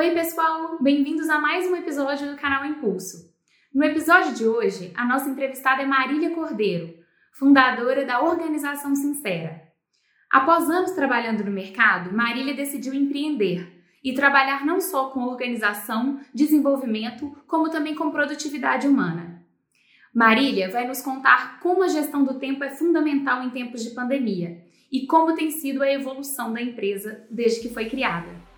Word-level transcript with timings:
Oi, 0.00 0.12
pessoal! 0.12 0.78
Bem-vindos 0.80 1.28
a 1.28 1.38
mais 1.38 1.70
um 1.70 1.76
episódio 1.76 2.30
do 2.30 2.36
canal 2.38 2.64
Impulso. 2.64 3.30
No 3.74 3.84
episódio 3.84 4.32
de 4.32 4.46
hoje, 4.46 4.90
a 4.96 5.04
nossa 5.04 5.28
entrevistada 5.28 5.82
é 5.82 5.84
Marília 5.84 6.30
Cordeiro, 6.30 6.94
fundadora 7.34 8.06
da 8.06 8.22
Organização 8.22 8.96
Sincera. 8.96 9.60
Após 10.30 10.70
anos 10.70 10.92
trabalhando 10.92 11.44
no 11.44 11.50
mercado, 11.50 12.16
Marília 12.16 12.54
decidiu 12.54 12.94
empreender 12.94 13.84
e 14.02 14.14
trabalhar 14.14 14.64
não 14.64 14.80
só 14.80 15.10
com 15.10 15.20
organização, 15.20 16.18
desenvolvimento, 16.32 17.36
como 17.46 17.68
também 17.68 17.94
com 17.94 18.10
produtividade 18.10 18.88
humana. 18.88 19.44
Marília 20.14 20.70
vai 20.70 20.88
nos 20.88 21.02
contar 21.02 21.60
como 21.60 21.82
a 21.82 21.88
gestão 21.88 22.24
do 22.24 22.38
tempo 22.38 22.64
é 22.64 22.70
fundamental 22.70 23.42
em 23.42 23.50
tempos 23.50 23.84
de 23.84 23.90
pandemia 23.90 24.64
e 24.90 25.06
como 25.06 25.34
tem 25.34 25.50
sido 25.50 25.82
a 25.82 25.92
evolução 25.92 26.54
da 26.54 26.62
empresa 26.62 27.22
desde 27.30 27.60
que 27.60 27.74
foi 27.74 27.90
criada. 27.90 28.48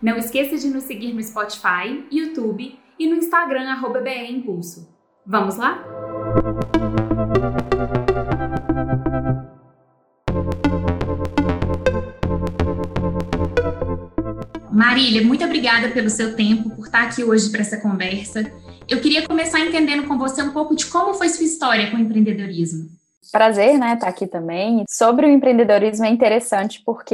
Não 0.00 0.16
esqueça 0.16 0.56
de 0.56 0.68
nos 0.68 0.84
seguir 0.84 1.12
no 1.12 1.20
Spotify, 1.20 2.06
YouTube 2.10 2.78
e 2.96 3.08
no 3.08 3.16
Instagram 3.16 3.68
arroba 3.68 4.08
Impulso. 4.08 4.88
Vamos 5.26 5.56
lá? 5.56 5.84
Marília, 14.72 15.26
muito 15.26 15.44
obrigada 15.44 15.88
pelo 15.88 16.08
seu 16.08 16.36
tempo, 16.36 16.70
por 16.76 16.86
estar 16.86 17.02
aqui 17.02 17.24
hoje 17.24 17.50
para 17.50 17.62
essa 17.62 17.80
conversa. 17.80 18.52
Eu 18.88 19.00
queria 19.00 19.26
começar 19.26 19.58
entendendo 19.58 20.06
com 20.06 20.16
você 20.16 20.40
um 20.42 20.52
pouco 20.52 20.76
de 20.76 20.86
como 20.86 21.12
foi 21.14 21.28
sua 21.28 21.44
história 21.44 21.90
com 21.90 21.96
o 21.96 22.00
empreendedorismo. 22.00 22.97
Prazer, 23.30 23.78
né, 23.78 23.94
estar 23.94 24.06
tá 24.06 24.08
aqui 24.08 24.26
também. 24.26 24.84
Sobre 24.88 25.26
o 25.26 25.28
empreendedorismo 25.28 26.06
é 26.06 26.08
interessante 26.08 26.82
porque 26.84 27.04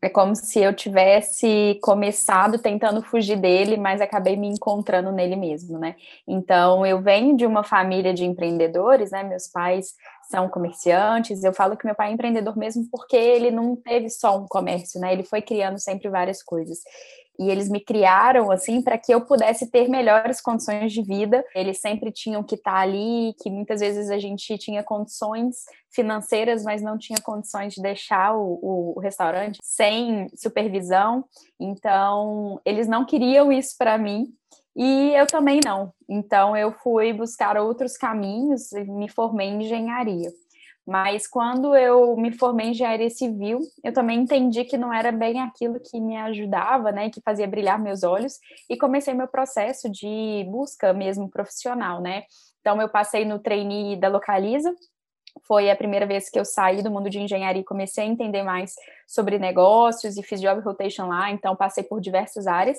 é 0.00 0.08
como 0.10 0.36
se 0.36 0.60
eu 0.60 0.74
tivesse 0.74 1.78
começado 1.82 2.58
tentando 2.58 3.02
fugir 3.02 3.36
dele, 3.36 3.76
mas 3.76 4.00
acabei 4.00 4.36
me 4.36 4.48
encontrando 4.48 5.10
nele 5.10 5.36
mesmo, 5.36 5.78
né? 5.78 5.96
Então, 6.28 6.84
eu 6.84 7.00
venho 7.00 7.36
de 7.36 7.46
uma 7.46 7.64
família 7.64 8.12
de 8.12 8.24
empreendedores, 8.24 9.10
né? 9.10 9.22
Meus 9.22 9.48
pais 9.48 9.94
são 10.30 10.48
comerciantes. 10.48 11.42
Eu 11.42 11.52
falo 11.52 11.76
que 11.76 11.86
meu 11.86 11.94
pai 11.94 12.10
é 12.10 12.12
empreendedor 12.12 12.56
mesmo 12.56 12.86
porque 12.90 13.16
ele 13.16 13.50
não 13.50 13.74
teve 13.74 14.10
só 14.10 14.38
um 14.38 14.46
comércio, 14.46 15.00
né? 15.00 15.12
Ele 15.12 15.24
foi 15.24 15.40
criando 15.40 15.78
sempre 15.78 16.08
várias 16.08 16.42
coisas 16.42 16.78
e 17.38 17.50
eles 17.50 17.68
me 17.68 17.80
criaram 17.80 18.50
assim 18.50 18.82
para 18.82 18.98
que 18.98 19.12
eu 19.12 19.20
pudesse 19.22 19.70
ter 19.70 19.88
melhores 19.88 20.40
condições 20.40 20.92
de 20.92 21.02
vida. 21.02 21.44
Eles 21.54 21.80
sempre 21.80 22.12
tinham 22.12 22.42
que 22.42 22.54
estar 22.54 22.72
tá 22.72 22.78
ali, 22.78 23.34
que 23.42 23.50
muitas 23.50 23.80
vezes 23.80 24.10
a 24.10 24.18
gente 24.18 24.58
tinha 24.58 24.82
condições 24.82 25.64
financeiras, 25.90 26.62
mas 26.62 26.82
não 26.82 26.98
tinha 26.98 27.18
condições 27.22 27.74
de 27.74 27.82
deixar 27.82 28.34
o, 28.36 28.94
o 28.96 29.00
restaurante 29.00 29.58
sem 29.62 30.28
supervisão. 30.36 31.24
Então, 31.58 32.60
eles 32.64 32.86
não 32.86 33.04
queriam 33.04 33.52
isso 33.52 33.74
para 33.78 33.96
mim. 33.96 34.32
E 34.74 35.12
eu 35.14 35.26
também 35.26 35.60
não. 35.64 35.92
Então, 36.08 36.56
eu 36.56 36.72
fui 36.72 37.12
buscar 37.12 37.58
outros 37.58 37.96
caminhos 37.96 38.72
e 38.72 38.84
me 38.84 39.08
formei 39.08 39.48
em 39.48 39.62
engenharia. 39.62 40.30
Mas 40.86 41.28
quando 41.28 41.76
eu 41.76 42.16
me 42.16 42.32
formei 42.32 42.66
em 42.66 42.70
engenharia 42.70 43.08
civil, 43.08 43.60
eu 43.84 43.92
também 43.92 44.18
entendi 44.18 44.64
que 44.64 44.76
não 44.76 44.92
era 44.92 45.12
bem 45.12 45.40
aquilo 45.40 45.78
que 45.78 46.00
me 46.00 46.16
ajudava, 46.16 46.90
né, 46.90 47.08
que 47.08 47.20
fazia 47.20 47.46
brilhar 47.46 47.80
meus 47.80 48.02
olhos, 48.02 48.38
e 48.68 48.76
comecei 48.76 49.14
meu 49.14 49.28
processo 49.28 49.88
de 49.88 50.44
busca 50.50 50.92
mesmo 50.92 51.30
profissional, 51.30 52.00
né? 52.00 52.24
Então 52.60 52.80
eu 52.80 52.88
passei 52.88 53.24
no 53.24 53.38
trainee 53.38 53.96
da 53.96 54.08
Localiza, 54.08 54.74
foi 55.46 55.70
a 55.70 55.76
primeira 55.76 56.06
vez 56.06 56.28
que 56.28 56.38
eu 56.38 56.44
saí 56.44 56.82
do 56.82 56.90
mundo 56.90 57.08
de 57.08 57.18
engenharia 57.18 57.62
e 57.62 57.64
comecei 57.64 58.04
a 58.04 58.06
entender 58.06 58.42
mais 58.42 58.74
sobre 59.06 59.38
negócios 59.38 60.16
e 60.16 60.22
fiz 60.22 60.40
job 60.40 60.60
rotation 60.60 61.06
lá, 61.06 61.30
então 61.30 61.56
passei 61.56 61.82
por 61.84 62.00
diversas 62.00 62.46
áreas. 62.46 62.78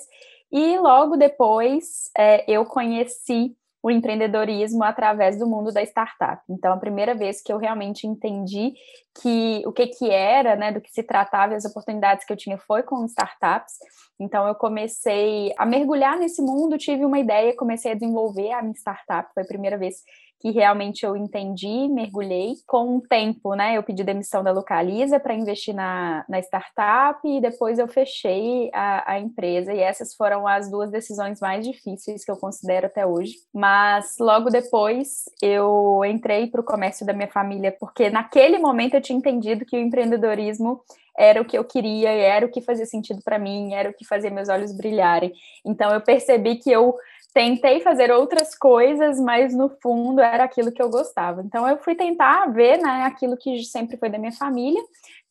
E 0.52 0.78
logo 0.78 1.16
depois 1.16 2.10
é, 2.16 2.44
eu 2.50 2.64
conheci 2.64 3.56
o 3.84 3.90
empreendedorismo 3.90 4.82
através 4.82 5.38
do 5.38 5.46
mundo 5.46 5.70
da 5.70 5.82
startup. 5.82 6.42
Então, 6.48 6.72
a 6.72 6.78
primeira 6.78 7.14
vez 7.14 7.42
que 7.42 7.52
eu 7.52 7.58
realmente 7.58 8.06
entendi 8.06 8.72
que 9.20 9.62
o 9.66 9.72
que 9.72 9.88
que 9.88 10.08
era, 10.10 10.56
né, 10.56 10.72
do 10.72 10.80
que 10.80 10.90
se 10.90 11.02
tratava 11.02 11.52
e 11.52 11.56
as 11.56 11.66
oportunidades 11.66 12.24
que 12.24 12.32
eu 12.32 12.36
tinha 12.36 12.56
foi 12.56 12.82
com 12.82 13.04
startups. 13.04 13.74
Então, 14.18 14.48
eu 14.48 14.54
comecei 14.54 15.52
a 15.58 15.66
mergulhar 15.66 16.18
nesse 16.18 16.40
mundo, 16.40 16.78
tive 16.78 17.04
uma 17.04 17.18
ideia, 17.18 17.54
comecei 17.54 17.92
a 17.92 17.94
desenvolver 17.94 18.52
a 18.52 18.62
minha 18.62 18.72
startup. 18.72 19.28
Foi 19.34 19.42
a 19.42 19.46
primeira 19.46 19.76
vez 19.76 19.96
que 20.44 20.50
realmente 20.50 21.06
eu 21.06 21.16
entendi, 21.16 21.88
mergulhei. 21.88 22.56
Com 22.66 22.98
o 22.98 23.00
tempo, 23.00 23.54
né, 23.54 23.78
eu 23.78 23.82
pedi 23.82 24.04
demissão 24.04 24.44
da 24.44 24.52
Localiza 24.52 25.18
para 25.18 25.32
investir 25.32 25.74
na, 25.74 26.22
na 26.28 26.38
startup 26.38 27.18
e 27.26 27.40
depois 27.40 27.78
eu 27.78 27.88
fechei 27.88 28.68
a, 28.74 29.12
a 29.12 29.18
empresa. 29.18 29.72
E 29.72 29.80
essas 29.80 30.14
foram 30.14 30.46
as 30.46 30.70
duas 30.70 30.90
decisões 30.90 31.40
mais 31.40 31.66
difíceis 31.66 32.26
que 32.26 32.30
eu 32.30 32.36
considero 32.36 32.88
até 32.88 33.06
hoje. 33.06 33.36
Mas 33.54 34.16
logo 34.20 34.50
depois 34.50 35.24
eu 35.40 36.02
entrei 36.04 36.48
para 36.48 36.60
o 36.60 36.64
comércio 36.64 37.06
da 37.06 37.14
minha 37.14 37.28
família, 37.28 37.74
porque 37.80 38.10
naquele 38.10 38.58
momento 38.58 38.92
eu 38.92 39.00
tinha 39.00 39.18
entendido 39.18 39.64
que 39.64 39.78
o 39.78 39.80
empreendedorismo 39.80 40.82
era 41.16 41.40
o 41.40 41.44
que 41.44 41.56
eu 41.56 41.64
queria, 41.64 42.10
era 42.10 42.44
o 42.44 42.50
que 42.50 42.60
fazia 42.60 42.84
sentido 42.84 43.22
para 43.24 43.38
mim, 43.38 43.72
era 43.72 43.88
o 43.88 43.94
que 43.94 44.04
fazia 44.04 44.30
meus 44.30 44.48
olhos 44.48 44.76
brilharem. 44.76 45.32
Então 45.64 45.90
eu 45.92 46.00
percebi 46.00 46.56
que 46.56 46.70
eu 46.70 46.94
tentei 47.34 47.80
fazer 47.80 48.12
outras 48.12 48.56
coisas, 48.56 49.18
mas 49.18 49.52
no 49.52 49.68
fundo 49.82 50.20
era 50.20 50.44
aquilo 50.44 50.70
que 50.70 50.80
eu 50.80 50.88
gostava. 50.88 51.42
Então 51.42 51.68
eu 51.68 51.76
fui 51.78 51.96
tentar 51.96 52.46
ver, 52.52 52.78
né, 52.78 53.02
aquilo 53.02 53.36
que 53.36 53.62
sempre 53.64 53.96
foi 53.96 54.08
da 54.08 54.18
minha 54.18 54.32
família. 54.32 54.80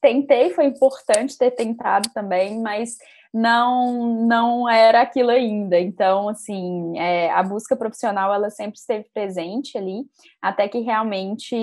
Tentei, 0.01 0.49
foi 0.49 0.65
importante 0.65 1.37
ter 1.37 1.51
tentado 1.51 2.09
também, 2.13 2.59
mas 2.59 2.97
não 3.33 4.25
não 4.27 4.69
era 4.69 5.01
aquilo 5.01 5.31
ainda. 5.31 5.79
Então, 5.79 6.27
assim, 6.27 6.99
é, 6.99 7.31
a 7.31 7.41
busca 7.41 7.75
profissional 7.75 8.33
ela 8.33 8.49
sempre 8.49 8.77
esteve 8.77 9.05
presente 9.13 9.77
ali, 9.77 10.03
até 10.41 10.67
que 10.67 10.79
realmente 10.79 11.55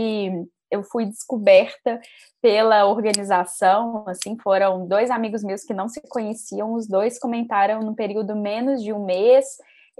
eu 0.71 0.83
fui 0.85 1.05
descoberta 1.05 2.01
pela 2.41 2.87
organização, 2.87 4.05
assim, 4.07 4.37
foram 4.43 4.87
dois 4.87 5.11
amigos 5.11 5.43
meus 5.43 5.65
que 5.65 5.75
não 5.75 5.89
se 5.89 6.01
conheciam, 6.09 6.73
os 6.73 6.87
dois 6.87 7.19
comentaram 7.19 7.81
no 7.81 7.95
período 7.95 8.35
menos 8.37 8.83
de 8.83 8.93
um 8.93 9.05
mês, 9.05 9.45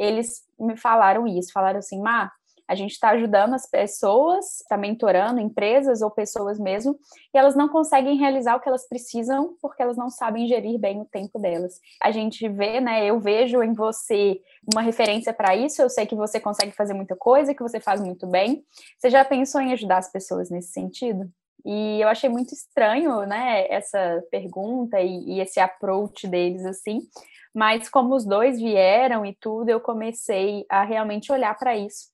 eles 0.01 0.43
me 0.59 0.77
falaram 0.77 1.27
isso, 1.27 1.53
falaram 1.53 1.79
assim, 1.79 2.01
Má, 2.01 2.33
a 2.71 2.77
gente 2.77 2.93
está 2.93 3.11
ajudando 3.11 3.55
as 3.55 3.69
pessoas, 3.69 4.61
está 4.61 4.77
mentorando 4.77 5.41
empresas 5.41 6.03
ou 6.03 6.11
pessoas 6.11 6.57
mesmo, 6.57 6.97
e 7.35 7.37
elas 7.37 7.57
não 7.57 7.69
conseguem 7.69 8.17
realizar 8.17 8.55
o 8.55 8.61
que 8.61 8.69
elas 8.69 8.89
precisam 8.89 9.57
porque 9.61 9.83
elas 9.83 9.97
não 9.97 10.09
sabem 10.09 10.47
gerir 10.47 10.79
bem 10.79 11.01
o 11.01 11.05
tempo 11.05 11.37
delas. 11.41 11.81
A 12.01 12.13
gente 12.13 12.49
vê, 12.49 12.81
né? 12.81 13.05
Eu 13.05 13.19
vejo 13.19 13.61
em 13.61 13.73
você 13.73 14.41
uma 14.73 14.83
referência 14.83 15.33
para 15.33 15.57
isso. 15.57 15.83
Eu 15.83 15.91
sei 15.91 16.07
que 16.07 16.15
você 16.15 16.39
consegue 16.39 16.71
fazer 16.71 16.95
muita 16.95 17.17
coisa, 17.17 17.53
que 17.53 17.63
você 17.63 17.81
faz 17.81 18.01
muito 18.01 18.25
bem. 18.29 18.65
Você 18.97 19.11
já 19.11 19.25
pensou 19.25 19.61
em 19.61 19.73
ajudar 19.73 19.99
as 19.99 20.13
pessoas 20.13 20.49
nesse 20.49 20.71
sentido? 20.71 21.29
E 21.65 22.01
eu 22.01 22.09
achei 22.09 22.31
muito 22.31 22.55
estranho, 22.55 23.27
né, 23.27 23.67
essa 23.69 24.23
pergunta 24.31 25.01
e, 25.01 25.25
e 25.25 25.41
esse 25.41 25.61
approach 25.61 26.27
deles 26.27 26.65
assim, 26.65 27.01
mas 27.55 27.89
como 27.89 28.15
os 28.15 28.25
dois 28.25 28.59
vieram 28.59 29.25
e 29.27 29.35
tudo, 29.35 29.69
eu 29.69 29.81
comecei 29.81 30.65
a 30.69 30.85
realmente 30.85 31.33
olhar 31.33 31.57
para 31.59 31.77
isso. 31.77 32.09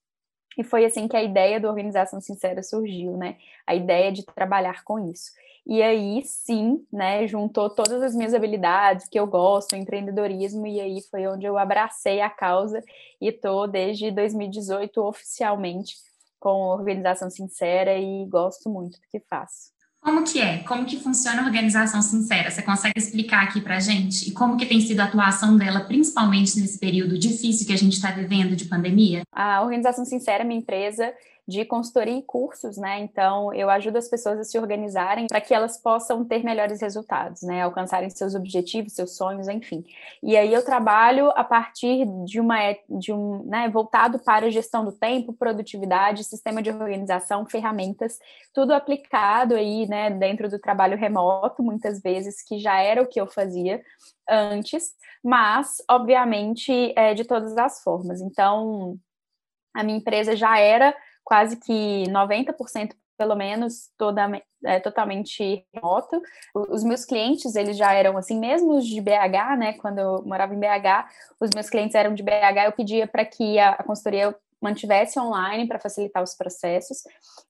E 0.57 0.63
foi 0.63 0.85
assim 0.85 1.07
que 1.07 1.15
a 1.15 1.21
ideia 1.21 1.59
da 1.59 1.69
Organização 1.69 2.19
Sincera 2.19 2.63
surgiu, 2.63 3.15
né? 3.15 3.37
A 3.65 3.75
ideia 3.75 4.11
de 4.11 4.25
trabalhar 4.25 4.83
com 4.83 4.97
isso. 4.99 5.31
E 5.65 5.83
aí, 5.83 6.23
sim, 6.23 6.85
né, 6.91 7.27
juntou 7.27 7.69
todas 7.69 8.01
as 8.01 8.15
minhas 8.15 8.33
habilidades 8.33 9.07
que 9.09 9.19
eu 9.19 9.27
gosto, 9.27 9.75
empreendedorismo, 9.75 10.65
e 10.65 10.79
aí 10.79 11.01
foi 11.11 11.27
onde 11.27 11.45
eu 11.45 11.57
abracei 11.57 12.21
a 12.21 12.29
causa 12.29 12.81
e 13.19 13.27
estou 13.27 13.67
desde 13.67 14.09
2018 14.09 15.03
oficialmente 15.03 15.95
com 16.39 16.69
Organização 16.69 17.29
Sincera 17.29 17.97
e 17.97 18.25
gosto 18.27 18.69
muito 18.69 18.99
do 18.99 19.07
que 19.09 19.19
faço. 19.19 19.76
Como 20.07 20.23
que 20.23 20.39
é? 20.39 20.59
Como 20.59 20.85
que 20.85 20.97
funciona 21.01 21.41
a 21.41 21.45
organização 21.45 22.01
sincera? 22.01 22.49
Você 22.49 22.61
consegue 22.61 22.97
explicar 22.97 23.43
aqui 23.43 23.59
para 23.59 23.75
a 23.75 23.79
gente? 23.81 24.29
E 24.29 24.31
como 24.31 24.55
que 24.55 24.65
tem 24.65 24.79
sido 24.79 25.01
a 25.01 25.03
atuação 25.03 25.57
dela, 25.57 25.81
principalmente 25.81 26.57
nesse 26.61 26.79
período 26.79 27.19
difícil 27.19 27.67
que 27.67 27.73
a 27.73 27.77
gente 27.77 27.91
está 27.91 28.11
vivendo 28.11 28.55
de 28.55 28.63
pandemia? 28.63 29.23
A 29.33 29.61
organização 29.61 30.05
sincera 30.05 30.45
é 30.45 30.47
minha 30.47 30.61
empresa 30.61 31.13
de 31.47 31.63
consultoria 31.63 32.17
e 32.17 32.21
cursos, 32.21 32.75
né? 32.77 32.99
Então, 32.99 33.53
eu 33.53 33.69
ajudo 33.69 33.97
as 33.97 34.09
pessoas 34.09 34.37
a 34.37 34.43
se 34.43 34.59
organizarem 34.59 35.27
para 35.27 35.39
que 35.39 35.53
elas 35.53 35.77
possam 35.77 36.25
ter 36.25 36.43
melhores 36.43 36.81
resultados, 36.81 37.41
né? 37.41 37.61
Alcançarem 37.61 38.09
seus 38.09 38.35
objetivos, 38.35 38.93
seus 38.93 39.15
sonhos, 39.15 39.47
enfim. 39.47 39.85
E 40.21 40.35
aí 40.35 40.53
eu 40.53 40.65
trabalho 40.65 41.31
a 41.35 41.45
partir 41.45 42.05
de 42.25 42.41
uma 42.41 42.57
de 42.89 43.13
um, 43.13 43.43
né, 43.43 43.69
voltado 43.69 44.19
para 44.19 44.51
gestão 44.51 44.83
do 44.83 44.91
tempo, 44.91 45.31
produtividade, 45.31 46.25
sistema 46.25 46.61
de 46.61 46.69
organização, 46.69 47.45
ferramentas, 47.45 48.19
tudo 48.53 48.73
aplicado 48.73 49.55
aí, 49.55 49.87
né, 49.87 50.09
dentro 50.09 50.49
do 50.49 50.59
trabalho 50.59 50.97
remoto, 50.97 51.63
muitas 51.63 52.01
vezes 52.01 52.43
que 52.43 52.59
já 52.59 52.79
era 52.81 53.01
o 53.01 53.07
que 53.07 53.21
eu 53.21 53.27
fazia 53.27 53.81
antes, 54.29 54.91
mas 55.23 55.77
obviamente 55.89 56.93
é 56.97 57.13
de 57.13 57.23
todas 57.23 57.57
as 57.57 57.81
formas. 57.81 58.19
Então, 58.19 58.99
a 59.73 59.83
minha 59.83 59.99
empresa 59.99 60.35
já 60.35 60.59
era 60.59 60.93
quase 61.27 61.57
que 61.57 62.05
90% 62.09 62.95
pelo 63.17 63.35
menos 63.35 63.89
toda, 63.97 64.29
é, 64.63 64.79
totalmente 64.79 65.65
remoto. 65.73 66.21
Os 66.53 66.83
meus 66.83 67.03
clientes, 67.03 67.55
eles 67.55 67.75
já 67.75 67.91
eram 67.91 68.17
assim, 68.17 68.39
mesmo 68.39 68.77
os 68.77 68.85
de 68.85 69.01
BH, 69.01 69.57
né? 69.57 69.73
Quando 69.73 69.97
eu 69.97 70.23
morava 70.23 70.53
em 70.53 70.59
BH, 70.59 71.09
os 71.39 71.49
meus 71.53 71.69
clientes 71.69 71.95
eram 71.95 72.13
de 72.13 72.23
BH, 72.23 72.65
eu 72.65 72.71
pedia 72.71 73.07
para 73.07 73.25
que 73.25 73.59
a, 73.59 73.71
a 73.71 73.83
consultoria 73.83 74.33
mantivesse 74.61 75.19
online 75.19 75.67
para 75.67 75.79
facilitar 75.79 76.23
os 76.23 76.35
processos. 76.35 77.03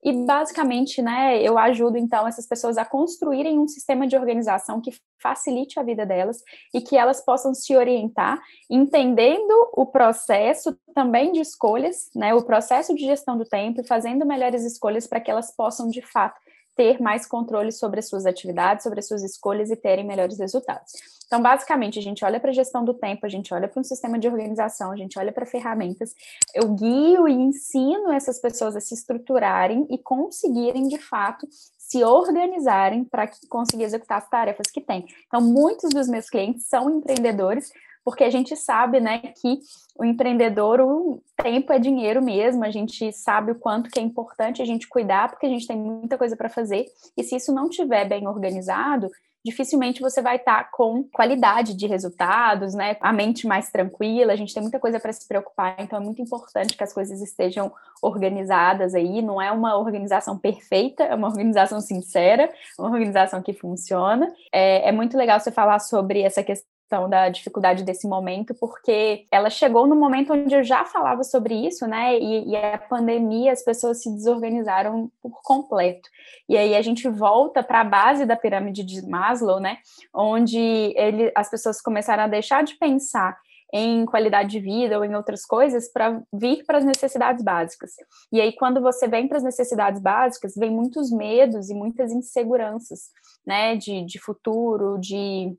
E 0.04 0.12
basicamente, 0.26 1.02
né, 1.02 1.42
eu 1.42 1.58
ajudo 1.58 1.98
então 1.98 2.28
essas 2.28 2.46
pessoas 2.46 2.78
a 2.78 2.86
construírem 2.86 3.58
um 3.58 3.68
sistema 3.68 4.08
de 4.08 4.16
organização 4.16 4.82
que 4.82 4.92
facilite 5.22 5.80
a 5.80 5.84
vida 5.84 6.06
delas 6.06 6.44
e 6.74 6.82
que 6.82 6.96
elas 6.96 7.24
possam 7.24 7.54
se 7.54 7.76
orientar, 7.76 8.40
entendendo 8.70 9.70
o 9.74 9.86
processo 9.86 10.78
também 10.94 11.32
de 11.32 11.42
escolhas, 11.42 12.10
né, 12.16 12.34
o 12.34 12.44
processo 12.44 12.94
de 12.94 13.06
gestão 13.06 13.38
do 13.38 13.46
tempo 13.46 13.82
e 13.82 13.88
fazendo 13.88 14.26
melhores 14.26 14.64
escolhas 14.64 15.08
para 15.08 15.20
que 15.20 15.32
elas 15.32 15.56
possam 15.56 15.90
de 15.90 16.02
fato 16.02 16.40
ter 16.78 17.02
mais 17.02 17.26
controle 17.26 17.72
sobre 17.72 18.00
as 18.00 18.08
suas 18.08 18.26
atividades, 18.26 18.84
sobre 18.84 19.00
as 19.00 19.08
suas 19.08 19.24
escolhas 19.24 19.72
e 19.72 19.76
terem 19.76 20.06
melhores 20.06 20.38
resultados. 20.38 20.94
Então, 21.26 21.42
basicamente, 21.42 22.00
a 22.00 22.02
gente 22.02 22.24
olha 22.24 22.40
para 22.40 22.52
a 22.52 22.54
gestão 22.54 22.86
do 22.86 22.94
tempo, 22.94 23.26
a 23.26 23.30
gente 23.30 23.54
olha 23.54 23.68
para 23.68 23.82
um 23.82 23.84
sistema 23.84 24.18
de 24.18 24.28
organização, 24.28 24.92
a 24.92 24.96
gente 24.96 25.20
olha 25.20 25.34
para 25.34 25.46
ferramentas. 25.46 26.14
Eu 26.54 26.74
guio 26.74 27.28
e 27.28 27.34
ensino 27.34 28.12
essas 28.12 28.40
pessoas 28.40 28.78
a 28.78 28.80
se 28.80 28.94
estruturarem 28.94 29.86
e 29.90 29.98
conseguirem, 29.98 30.88
de 30.88 30.98
fato, 30.98 31.46
se 31.78 32.04
organizarem 32.04 33.04
para 33.04 33.30
conseguir 33.50 33.84
executar 33.84 34.20
as 34.20 34.30
tarefas 34.30 34.68
que 34.72 34.80
têm. 34.80 35.06
Então, 35.26 35.42
muitos 35.42 35.90
dos 35.90 36.08
meus 36.08 36.30
clientes 36.30 36.66
são 36.68 36.90
empreendedores, 36.90 37.72
porque 38.08 38.24
a 38.24 38.30
gente 38.30 38.56
sabe, 38.56 39.02
né, 39.02 39.18
que 39.20 39.60
o 40.00 40.06
empreendedor, 40.06 40.80
o 40.80 41.22
tempo 41.36 41.74
é 41.74 41.78
dinheiro 41.78 42.24
mesmo, 42.24 42.64
a 42.64 42.72
gente 42.72 43.12
sabe 43.12 43.52
o 43.52 43.56
quanto 43.56 43.90
que 43.90 44.00
é 44.00 44.02
importante 44.02 44.62
a 44.62 44.66
gente 44.66 44.88
cuidar, 44.88 45.30
porque 45.30 45.46
a 45.46 45.50
gente 45.50 45.68
tem 45.68 45.76
muita 45.76 46.18
coisa 46.18 46.34
para 46.38 46.48
fazer, 46.48 46.86
e 47.18 47.22
se 47.22 47.36
isso 47.36 47.54
não 47.54 47.68
estiver 47.68 48.08
bem 48.08 48.26
organizado, 48.26 49.10
dificilmente 49.44 50.00
você 50.00 50.22
vai 50.22 50.38
estar 50.38 50.64
tá 50.64 50.70
com 50.72 51.04
qualidade 51.04 51.76
de 51.76 51.86
resultados, 51.86 52.74
né? 52.74 52.96
A 53.02 53.12
mente 53.12 53.46
mais 53.46 53.70
tranquila, 53.72 54.32
a 54.32 54.38
gente 54.38 54.54
tem 54.54 54.64
muita 54.64 54.80
coisa 54.80 55.02
para 55.02 55.12
se 55.12 55.28
preocupar, 55.28 55.76
então 55.80 56.00
é 56.00 56.02
muito 56.02 56.22
importante 56.22 56.78
que 56.78 56.84
as 56.86 56.94
coisas 56.94 57.22
estejam 57.22 57.70
organizadas 58.02 58.96
aí. 58.96 59.22
Não 59.22 59.42
é 59.42 59.52
uma 59.52 59.78
organização 59.78 60.38
perfeita, 60.38 61.04
é 61.04 61.14
uma 61.14 61.28
organização 61.28 61.82
sincera, 61.82 62.50
uma 62.80 62.90
organização 62.90 63.42
que 63.42 63.54
funciona. 63.54 64.34
É, 64.50 64.88
é 64.88 64.92
muito 64.94 65.18
legal 65.18 65.42
você 65.42 65.52
falar 65.52 65.80
sobre 65.80 66.22
essa 66.22 66.42
questão 66.42 66.77
questão 66.88 67.10
da 67.10 67.28
dificuldade 67.28 67.84
desse 67.84 68.08
momento, 68.08 68.56
porque 68.56 69.26
ela 69.30 69.50
chegou 69.50 69.86
no 69.86 69.96
momento 69.96 70.34
onde 70.34 70.56
eu 70.56 70.64
já 70.64 70.86
falava 70.86 71.22
sobre 71.22 71.54
isso, 71.54 71.86
né? 71.86 72.18
E, 72.18 72.52
e, 72.52 72.56
a 72.56 72.78
pandemia, 72.78 73.52
as 73.52 73.62
pessoas 73.62 74.02
se 74.02 74.10
desorganizaram 74.10 75.12
por 75.22 75.42
completo. 75.44 76.10
E 76.48 76.58
aí 76.58 76.76
a 76.76 76.82
gente 76.82 77.10
volta 77.10 77.62
para 77.62 77.82
a 77.82 77.84
base 77.84 78.26
da 78.26 78.38
pirâmide 78.38 78.84
de 78.84 79.06
Maslow, 79.06 79.60
né? 79.60 79.80
Onde 80.16 80.58
ele, 80.96 81.30
as 81.36 81.50
pessoas 81.50 81.82
começaram 81.82 82.24
a 82.24 82.28
deixar 82.28 82.64
de 82.64 82.76
pensar 82.76 83.38
em 83.74 84.06
qualidade 84.06 84.52
de 84.52 84.62
vida 84.62 84.98
ou 84.98 85.04
em 85.04 85.14
outras 85.14 85.46
coisas 85.46 85.92
para 85.92 86.22
vir 86.34 86.64
para 86.66 86.78
as 86.78 86.86
necessidades 86.86 87.44
básicas. 87.44 87.92
E 88.32 88.40
aí, 88.40 88.54
quando 88.54 88.82
você 88.82 89.10
vem 89.10 89.28
para 89.28 89.40
as 89.40 89.44
necessidades 89.44 90.02
básicas, 90.02 90.56
vem 90.56 90.72
muitos 90.72 91.12
medos 91.12 91.70
e 91.70 91.74
muitas 91.74 92.14
inseguranças, 92.14 93.10
né? 93.46 93.76
De, 93.76 94.06
de 94.06 94.20
futuro, 94.20 94.98
de 94.98 95.54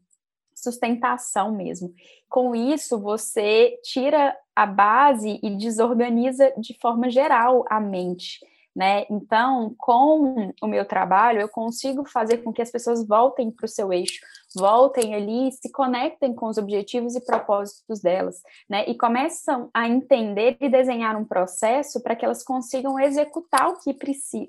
sustentação 0.62 1.52
mesmo. 1.52 1.92
Com 2.28 2.54
isso, 2.54 2.98
você 2.98 3.78
tira 3.82 4.36
a 4.54 4.66
base 4.66 5.38
e 5.42 5.50
desorganiza 5.56 6.52
de 6.58 6.76
forma 6.80 7.10
geral 7.10 7.64
a 7.68 7.80
mente. 7.80 8.40
Né? 8.78 9.06
Então, 9.10 9.74
com 9.76 10.52
o 10.62 10.66
meu 10.68 10.84
trabalho, 10.84 11.40
eu 11.40 11.48
consigo 11.48 12.08
fazer 12.08 12.38
com 12.38 12.52
que 12.52 12.62
as 12.62 12.70
pessoas 12.70 13.04
voltem 13.04 13.50
para 13.50 13.64
o 13.64 13.68
seu 13.68 13.92
eixo, 13.92 14.20
voltem 14.54 15.16
ali, 15.16 15.50
se 15.50 15.72
conectem 15.72 16.32
com 16.32 16.46
os 16.46 16.58
objetivos 16.58 17.16
e 17.16 17.24
propósitos 17.24 18.00
delas, 18.00 18.40
né? 18.70 18.84
E 18.86 18.96
começam 18.96 19.68
a 19.74 19.88
entender 19.88 20.56
e 20.60 20.68
desenhar 20.68 21.16
um 21.16 21.24
processo 21.24 22.00
para 22.00 22.14
que 22.14 22.24
elas 22.24 22.44
consigam 22.44 23.00
executar 23.00 23.68
o 23.68 23.80
que, 23.80 23.96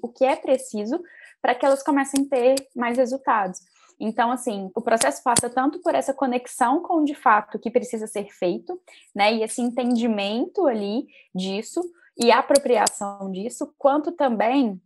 o 0.03 0.09
que 0.09 0.25
é 0.25 0.35
preciso 0.35 1.01
para 1.41 1.55
que 1.55 1.65
elas 1.65 1.81
comecem 1.81 2.23
a 2.25 2.29
ter 2.29 2.55
mais 2.75 2.97
resultados. 2.97 3.59
Então, 3.99 4.31
assim, 4.31 4.71
o 4.73 4.81
processo 4.81 5.21
passa 5.21 5.49
tanto 5.49 5.79
por 5.81 5.93
essa 5.93 6.13
conexão 6.13 6.81
com 6.81 7.03
de 7.03 7.13
fato 7.13 7.55
o 7.55 7.59
que 7.59 7.69
precisa 7.69 8.07
ser 8.07 8.31
feito, 8.31 8.79
né? 9.13 9.33
E 9.33 9.43
esse 9.43 9.61
entendimento 9.61 10.65
ali 10.65 11.07
disso 11.35 11.81
e 12.17 12.31
apropriação 12.31 13.31
disso, 13.31 13.73
quanto 13.77 14.11
também 14.11 14.79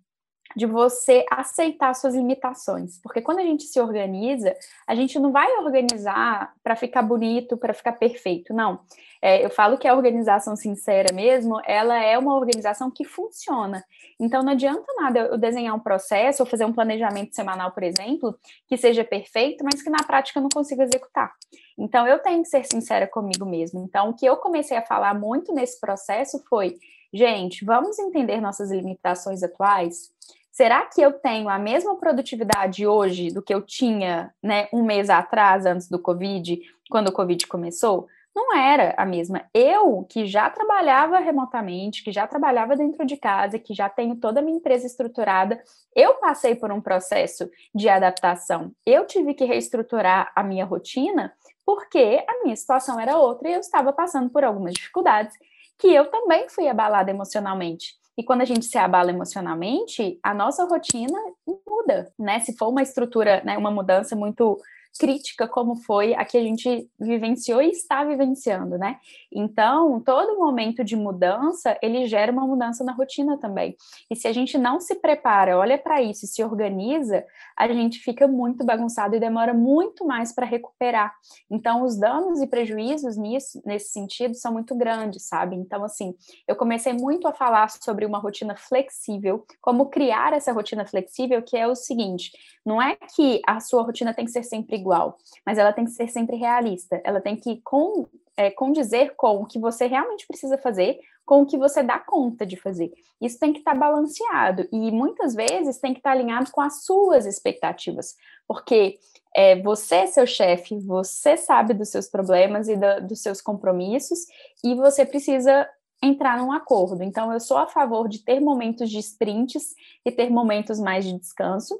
de 0.55 0.65
você 0.65 1.25
aceitar 1.29 1.93
suas 1.93 2.15
limitações. 2.15 2.99
Porque 3.01 3.21
quando 3.21 3.39
a 3.39 3.43
gente 3.43 3.63
se 3.63 3.79
organiza, 3.79 4.55
a 4.87 4.95
gente 4.95 5.19
não 5.19 5.31
vai 5.31 5.51
organizar 5.57 6.53
para 6.63 6.75
ficar 6.75 7.01
bonito, 7.01 7.57
para 7.57 7.73
ficar 7.73 7.93
perfeito, 7.93 8.53
não. 8.53 8.79
É, 9.21 9.43
eu 9.43 9.49
falo 9.49 9.77
que 9.77 9.87
a 9.87 9.95
organização 9.95 10.53
sincera 10.53 11.13
mesmo, 11.13 11.61
ela 11.65 11.97
é 11.97 12.17
uma 12.17 12.35
organização 12.35 12.91
que 12.91 13.05
funciona. 13.05 13.81
Então 14.19 14.43
não 14.43 14.51
adianta 14.51 14.85
nada 14.97 15.19
eu 15.19 15.37
desenhar 15.37 15.73
um 15.73 15.79
processo 15.79 16.43
ou 16.43 16.49
fazer 16.49 16.65
um 16.65 16.73
planejamento 16.73 17.33
semanal, 17.33 17.71
por 17.71 17.83
exemplo, 17.83 18.37
que 18.67 18.75
seja 18.75 19.01
perfeito, 19.03 19.63
mas 19.63 19.81
que 19.81 19.89
na 19.89 20.03
prática 20.03 20.39
eu 20.39 20.43
não 20.43 20.49
consiga 20.49 20.83
executar. 20.83 21.33
Então 21.77 22.05
eu 22.05 22.19
tenho 22.19 22.43
que 22.43 22.49
ser 22.49 22.65
sincera 22.65 23.07
comigo 23.07 23.45
mesmo. 23.45 23.79
Então 23.79 24.09
o 24.09 24.13
que 24.13 24.25
eu 24.25 24.35
comecei 24.35 24.75
a 24.75 24.85
falar 24.85 25.17
muito 25.17 25.53
nesse 25.53 25.79
processo 25.79 26.43
foi, 26.49 26.77
gente, 27.13 27.63
vamos 27.63 27.97
entender 27.99 28.41
nossas 28.41 28.71
limitações 28.71 29.41
atuais 29.41 30.11
Será 30.53 30.85
que 30.85 31.01
eu 31.01 31.11
tenho 31.11 31.49
a 31.49 31.57
mesma 31.57 31.95
produtividade 31.95 32.85
hoje 32.85 33.31
do 33.31 33.41
que 33.41 33.51
eu 33.51 33.59
tinha 33.59 34.31
né, 34.41 34.67
um 34.71 34.83
mês 34.83 35.09
atrás, 35.09 35.65
antes 35.65 35.89
do 35.89 35.97
Covid, 35.97 36.61
quando 36.91 37.07
o 37.07 37.11
Covid 37.11 37.47
começou? 37.47 38.07
Não 38.35 38.55
era 38.55 38.93
a 38.95 39.03
mesma. 39.03 39.45
Eu, 39.51 40.05
que 40.07 40.27
já 40.27 40.47
trabalhava 40.51 41.17
remotamente, 41.17 42.03
que 42.03 42.11
já 42.11 42.27
trabalhava 42.27 42.75
dentro 42.75 43.03
de 43.03 43.17
casa, 43.17 43.57
que 43.57 43.73
já 43.73 43.89
tenho 43.89 44.15
toda 44.15 44.41
a 44.41 44.43
minha 44.43 44.57
empresa 44.57 44.85
estruturada, 44.85 45.59
eu 45.95 46.15
passei 46.15 46.53
por 46.53 46.71
um 46.71 46.79
processo 46.79 47.49
de 47.73 47.89
adaptação. 47.89 48.71
Eu 48.85 49.07
tive 49.07 49.33
que 49.33 49.45
reestruturar 49.45 50.31
a 50.35 50.43
minha 50.43 50.65
rotina 50.65 51.33
porque 51.65 52.23
a 52.27 52.43
minha 52.43 52.55
situação 52.55 52.99
era 52.99 53.17
outra 53.17 53.49
e 53.49 53.53
eu 53.53 53.59
estava 53.59 53.91
passando 53.91 54.29
por 54.29 54.43
algumas 54.43 54.73
dificuldades 54.73 55.35
que 55.79 55.87
eu 55.87 56.11
também 56.11 56.47
fui 56.47 56.67
abalada 56.67 57.09
emocionalmente. 57.09 58.02
E 58.17 58.23
quando 58.23 58.41
a 58.41 58.45
gente 58.45 58.65
se 58.65 58.77
abala 58.77 59.09
emocionalmente, 59.09 60.19
a 60.21 60.33
nossa 60.33 60.65
rotina 60.65 61.17
muda, 61.47 62.11
né? 62.17 62.39
Se 62.39 62.55
for 62.55 62.69
uma 62.69 62.81
estrutura, 62.81 63.41
né, 63.43 63.57
uma 63.57 63.71
mudança 63.71 64.15
muito 64.15 64.59
crítica 64.99 65.47
como 65.47 65.75
foi 65.75 66.13
a 66.13 66.23
que 66.23 66.37
a 66.37 66.41
gente 66.41 66.89
vivenciou 66.99 67.61
e 67.61 67.69
está 67.69 68.03
vivenciando, 68.03 68.77
né? 68.77 68.97
Então, 69.31 69.99
todo 70.01 70.37
momento 70.37 70.83
de 70.83 70.95
mudança, 70.95 71.77
ele 71.81 72.05
gera 72.05 72.31
uma 72.31 72.45
mudança 72.45 72.83
na 72.83 72.93
rotina 72.93 73.37
também. 73.37 73.75
E 74.09 74.15
se 74.15 74.27
a 74.27 74.33
gente 74.33 74.57
não 74.57 74.79
se 74.79 74.95
prepara, 74.95 75.57
olha 75.57 75.77
para 75.77 76.01
isso 76.01 76.25
e 76.25 76.27
se 76.27 76.43
organiza, 76.43 77.25
a 77.57 77.67
gente 77.67 77.99
fica 77.99 78.27
muito 78.27 78.65
bagunçado 78.65 79.15
e 79.15 79.19
demora 79.19 79.53
muito 79.53 80.05
mais 80.05 80.33
para 80.33 80.45
recuperar. 80.45 81.13
Então, 81.49 81.83
os 81.83 81.97
danos 81.97 82.41
e 82.41 82.47
prejuízos 82.47 83.17
nisso, 83.17 83.61
nesse 83.65 83.89
sentido 83.89 84.35
são 84.35 84.53
muito 84.53 84.75
grandes, 84.75 85.27
sabe? 85.27 85.55
Então, 85.55 85.83
assim, 85.83 86.13
eu 86.47 86.55
comecei 86.55 86.93
muito 86.93 87.27
a 87.27 87.33
falar 87.33 87.69
sobre 87.69 88.05
uma 88.05 88.19
rotina 88.19 88.55
flexível, 88.55 89.45
como 89.61 89.89
criar 89.89 90.33
essa 90.33 90.51
rotina 90.51 90.85
flexível, 90.85 91.41
que 91.41 91.57
é 91.57 91.67
o 91.67 91.75
seguinte: 91.75 92.31
não 92.65 92.81
é 92.81 92.95
que 93.15 93.41
a 93.47 93.59
sua 93.59 93.83
rotina 93.83 94.13
tem 94.13 94.25
que 94.25 94.31
ser 94.31 94.43
sempre 94.43 94.82
igual, 94.83 95.17
mas 95.45 95.57
ela 95.57 95.73
tem 95.73 95.85
que 95.85 95.91
ser 95.91 96.07
sempre 96.09 96.35
realista. 96.35 97.01
Ela 97.03 97.21
tem 97.21 97.35
que 97.35 97.61
com, 97.61 98.05
é, 98.35 98.51
condizer 98.51 99.15
com 99.15 99.41
o 99.41 99.45
que 99.45 99.57
você 99.57 99.87
realmente 99.87 100.27
precisa 100.27 100.57
fazer, 100.57 100.99
com 101.25 101.41
o 101.41 101.45
que 101.45 101.57
você 101.57 101.81
dá 101.81 101.97
conta 101.97 102.45
de 102.45 102.57
fazer. 102.57 102.91
Isso 103.21 103.39
tem 103.39 103.53
que 103.53 103.59
estar 103.59 103.73
tá 103.73 103.77
balanceado 103.77 104.67
e 104.71 104.91
muitas 104.91 105.33
vezes 105.33 105.79
tem 105.79 105.93
que 105.93 105.99
estar 105.99 106.11
tá 106.11 106.15
alinhado 106.15 106.51
com 106.51 106.61
as 106.61 106.83
suas 106.83 107.25
expectativas, 107.25 108.15
porque 108.47 108.99
é, 109.33 109.59
você 109.61 109.95
é 109.95 110.07
seu 110.07 110.27
chefe, 110.27 110.77
você 110.79 111.37
sabe 111.37 111.73
dos 111.73 111.89
seus 111.89 112.07
problemas 112.07 112.67
e 112.67 112.75
da, 112.75 112.99
dos 112.99 113.21
seus 113.21 113.41
compromissos 113.41 114.19
e 114.63 114.75
você 114.75 115.05
precisa 115.05 115.67
entrar 116.03 116.37
num 116.37 116.51
acordo. 116.51 117.01
Então, 117.01 117.31
eu 117.31 117.39
sou 117.39 117.57
a 117.57 117.65
favor 117.67 118.09
de 118.09 118.19
ter 118.19 118.39
momentos 118.41 118.89
de 118.89 118.99
sprints 118.99 119.73
e 120.05 120.11
ter 120.11 120.29
momentos 120.29 120.79
mais 120.79 121.05
de 121.05 121.17
descanso, 121.17 121.79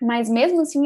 mas 0.00 0.28
mesmo 0.28 0.60
assim 0.60 0.84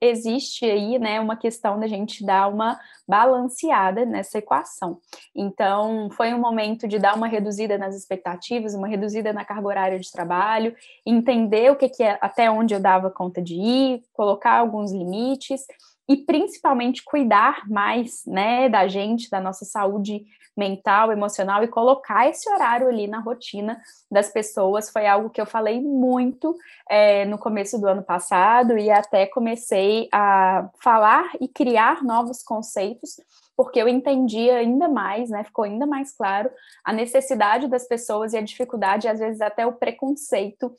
existe, 0.00 0.64
aí, 0.64 0.98
né, 0.98 1.20
uma 1.20 1.36
questão 1.36 1.78
da 1.78 1.86
gente 1.86 2.24
dar 2.24 2.48
uma 2.48 2.78
balanceada 3.06 4.04
nessa 4.04 4.38
equação. 4.38 4.98
Então, 5.34 6.08
foi 6.10 6.34
um 6.34 6.40
momento 6.40 6.88
de 6.88 6.98
dar 6.98 7.14
uma 7.14 7.28
reduzida 7.28 7.78
nas 7.78 7.96
expectativas, 7.96 8.74
uma 8.74 8.88
reduzida 8.88 9.32
na 9.32 9.44
carga 9.44 9.66
horária 9.66 9.98
de 9.98 10.10
trabalho, 10.10 10.74
entender 11.06 11.70
o 11.70 11.76
que, 11.76 11.88
que 11.88 12.02
é, 12.02 12.18
até 12.20 12.50
onde 12.50 12.74
eu 12.74 12.80
dava 12.80 13.10
conta 13.10 13.40
de 13.40 13.54
ir, 13.54 14.02
colocar 14.12 14.54
alguns 14.54 14.92
limites 14.92 15.62
e 16.08 16.16
principalmente 16.16 17.04
cuidar 17.04 17.68
mais, 17.68 18.22
né, 18.26 18.68
da 18.68 18.88
gente, 18.88 19.30
da 19.30 19.40
nossa 19.40 19.64
saúde 19.64 20.24
mental, 20.58 21.12
emocional 21.12 21.62
e 21.62 21.68
colocar 21.68 22.28
esse 22.28 22.50
horário 22.50 22.88
ali 22.88 23.06
na 23.06 23.20
rotina 23.20 23.80
das 24.10 24.30
pessoas 24.30 24.90
foi 24.90 25.06
algo 25.06 25.30
que 25.30 25.40
eu 25.40 25.46
falei 25.46 25.80
muito 25.80 26.56
é, 26.90 27.24
no 27.24 27.38
começo 27.38 27.78
do 27.78 27.86
ano 27.86 28.02
passado 28.02 28.76
e 28.76 28.90
até 28.90 29.26
comecei 29.26 30.08
a 30.12 30.68
falar 30.82 31.30
e 31.40 31.46
criar 31.46 32.02
novos 32.02 32.42
conceitos 32.42 33.16
porque 33.58 33.82
eu 33.82 33.88
entendi 33.88 34.48
ainda 34.50 34.88
mais, 34.88 35.30
né, 35.30 35.42
ficou 35.42 35.64
ainda 35.64 35.84
mais 35.84 36.12
claro 36.12 36.48
a 36.84 36.92
necessidade 36.92 37.66
das 37.66 37.88
pessoas 37.88 38.32
e 38.32 38.36
a 38.36 38.40
dificuldade, 38.40 39.08
às 39.08 39.18
vezes 39.18 39.40
até 39.40 39.66
o 39.66 39.72
preconceito 39.72 40.72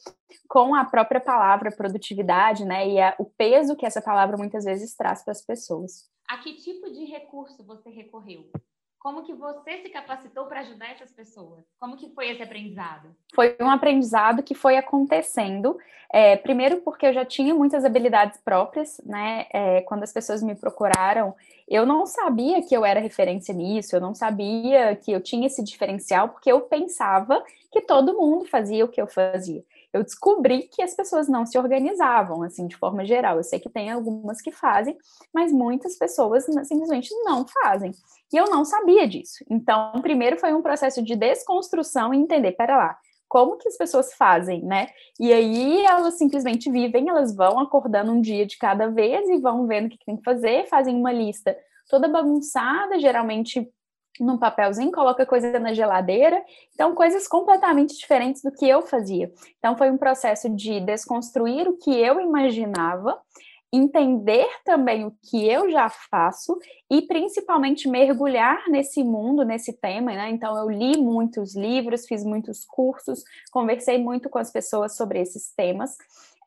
com 0.47 0.73
a 0.73 0.85
própria 0.85 1.19
palavra 1.19 1.75
produtividade, 1.75 2.63
né, 2.63 2.87
e 2.87 3.01
a, 3.01 3.13
o 3.19 3.25
peso 3.25 3.75
que 3.75 3.85
essa 3.85 4.01
palavra 4.01 4.37
muitas 4.37 4.63
vezes 4.63 4.95
traz 4.95 5.21
para 5.23 5.33
as 5.33 5.41
pessoas. 5.41 6.09
A 6.29 6.37
que 6.37 6.53
tipo 6.53 6.89
de 6.89 7.03
recurso 7.03 7.65
você 7.65 7.89
recorreu? 7.89 8.49
Como 8.99 9.23
que 9.23 9.33
você 9.33 9.81
se 9.81 9.89
capacitou 9.89 10.45
para 10.45 10.59
ajudar 10.59 10.91
essas 10.91 11.11
pessoas? 11.11 11.63
Como 11.79 11.95
que 11.95 12.09
foi 12.13 12.29
esse 12.29 12.43
aprendizado? 12.43 13.15
Foi 13.33 13.55
um 13.61 13.69
aprendizado 13.69 14.43
que 14.43 14.53
foi 14.53 14.75
acontecendo. 14.75 15.77
É, 16.11 16.35
primeiro 16.35 16.81
porque 16.81 17.05
eu 17.05 17.13
já 17.13 17.23
tinha 17.23 17.53
muitas 17.53 17.85
habilidades 17.85 18.41
próprias, 18.43 18.99
né? 19.05 19.45
É, 19.53 19.81
quando 19.81 20.03
as 20.03 20.11
pessoas 20.11 20.43
me 20.43 20.53
procuraram, 20.53 21.33
eu 21.65 21.85
não 21.85 22.05
sabia 22.05 22.61
que 22.61 22.75
eu 22.75 22.83
era 22.83 22.99
referência 22.99 23.53
nisso, 23.53 23.95
eu 23.95 24.01
não 24.01 24.13
sabia 24.13 24.95
que 24.97 25.11
eu 25.11 25.21
tinha 25.21 25.47
esse 25.47 25.63
diferencial, 25.63 26.29
porque 26.29 26.51
eu 26.51 26.61
pensava 26.61 27.41
que 27.71 27.81
todo 27.81 28.17
mundo 28.17 28.45
fazia 28.45 28.83
o 28.83 28.89
que 28.89 29.01
eu 29.01 29.07
fazia 29.07 29.63
eu 29.93 30.03
descobri 30.03 30.69
que 30.71 30.81
as 30.81 30.95
pessoas 30.95 31.27
não 31.27 31.45
se 31.45 31.57
organizavam, 31.57 32.43
assim, 32.43 32.67
de 32.67 32.77
forma 32.77 33.05
geral. 33.05 33.37
Eu 33.37 33.43
sei 33.43 33.59
que 33.59 33.69
tem 33.69 33.89
algumas 33.89 34.41
que 34.41 34.51
fazem, 34.51 34.97
mas 35.33 35.51
muitas 35.51 35.97
pessoas 35.97 36.45
simplesmente 36.63 37.09
não 37.23 37.45
fazem. 37.47 37.91
E 38.31 38.37
eu 38.37 38.45
não 38.45 38.63
sabia 38.63 39.07
disso. 39.07 39.43
Então, 39.49 39.99
primeiro 40.01 40.37
foi 40.37 40.53
um 40.53 40.61
processo 40.61 41.01
de 41.01 41.15
desconstrução 41.15 42.13
e 42.13 42.17
entender, 42.17 42.51
pera 42.51 42.77
lá, 42.77 42.97
como 43.27 43.57
que 43.57 43.67
as 43.67 43.77
pessoas 43.77 44.13
fazem, 44.13 44.63
né? 44.63 44.89
E 45.19 45.31
aí 45.31 45.85
elas 45.85 46.17
simplesmente 46.17 46.69
vivem, 46.71 47.09
elas 47.09 47.35
vão 47.35 47.59
acordando 47.59 48.11
um 48.11 48.21
dia 48.21 48.45
de 48.45 48.57
cada 48.57 48.87
vez 48.87 49.29
e 49.29 49.37
vão 49.37 49.67
vendo 49.67 49.85
o 49.85 49.89
que 49.89 50.03
tem 50.05 50.17
que 50.17 50.23
fazer, 50.23 50.67
fazem 50.67 50.95
uma 50.95 51.11
lista 51.11 51.55
toda 51.89 52.07
bagunçada, 52.07 52.99
geralmente 52.99 53.67
num 54.19 54.37
papelzinho, 54.37 54.91
coloca 54.91 55.25
coisa 55.25 55.59
na 55.59 55.73
geladeira. 55.73 56.43
Então, 56.73 56.93
coisas 56.95 57.27
completamente 57.27 57.97
diferentes 57.97 58.41
do 58.41 58.51
que 58.51 58.67
eu 58.67 58.81
fazia. 58.81 59.31
Então, 59.57 59.77
foi 59.77 59.89
um 59.89 59.97
processo 59.97 60.49
de 60.49 60.79
desconstruir 60.79 61.67
o 61.67 61.77
que 61.77 61.91
eu 61.91 62.19
imaginava, 62.19 63.19
entender 63.71 64.47
também 64.65 65.05
o 65.05 65.13
que 65.29 65.47
eu 65.47 65.69
já 65.69 65.89
faço 65.89 66.57
e 66.89 67.03
principalmente 67.03 67.87
mergulhar 67.87 68.67
nesse 68.67 69.03
mundo, 69.03 69.45
nesse 69.45 69.73
tema, 69.73 70.11
né? 70.11 70.29
Então 70.31 70.57
eu 70.57 70.69
li 70.69 70.97
muitos 70.97 71.55
livros, 71.55 72.07
fiz 72.07 72.23
muitos 72.23 72.65
cursos, 72.65 73.23
conversei 73.51 73.99
muito 73.99 74.27
com 74.27 74.39
as 74.39 74.51
pessoas 74.51 74.95
sobre 74.95 75.19
esses 75.19 75.53
temas 75.55 75.95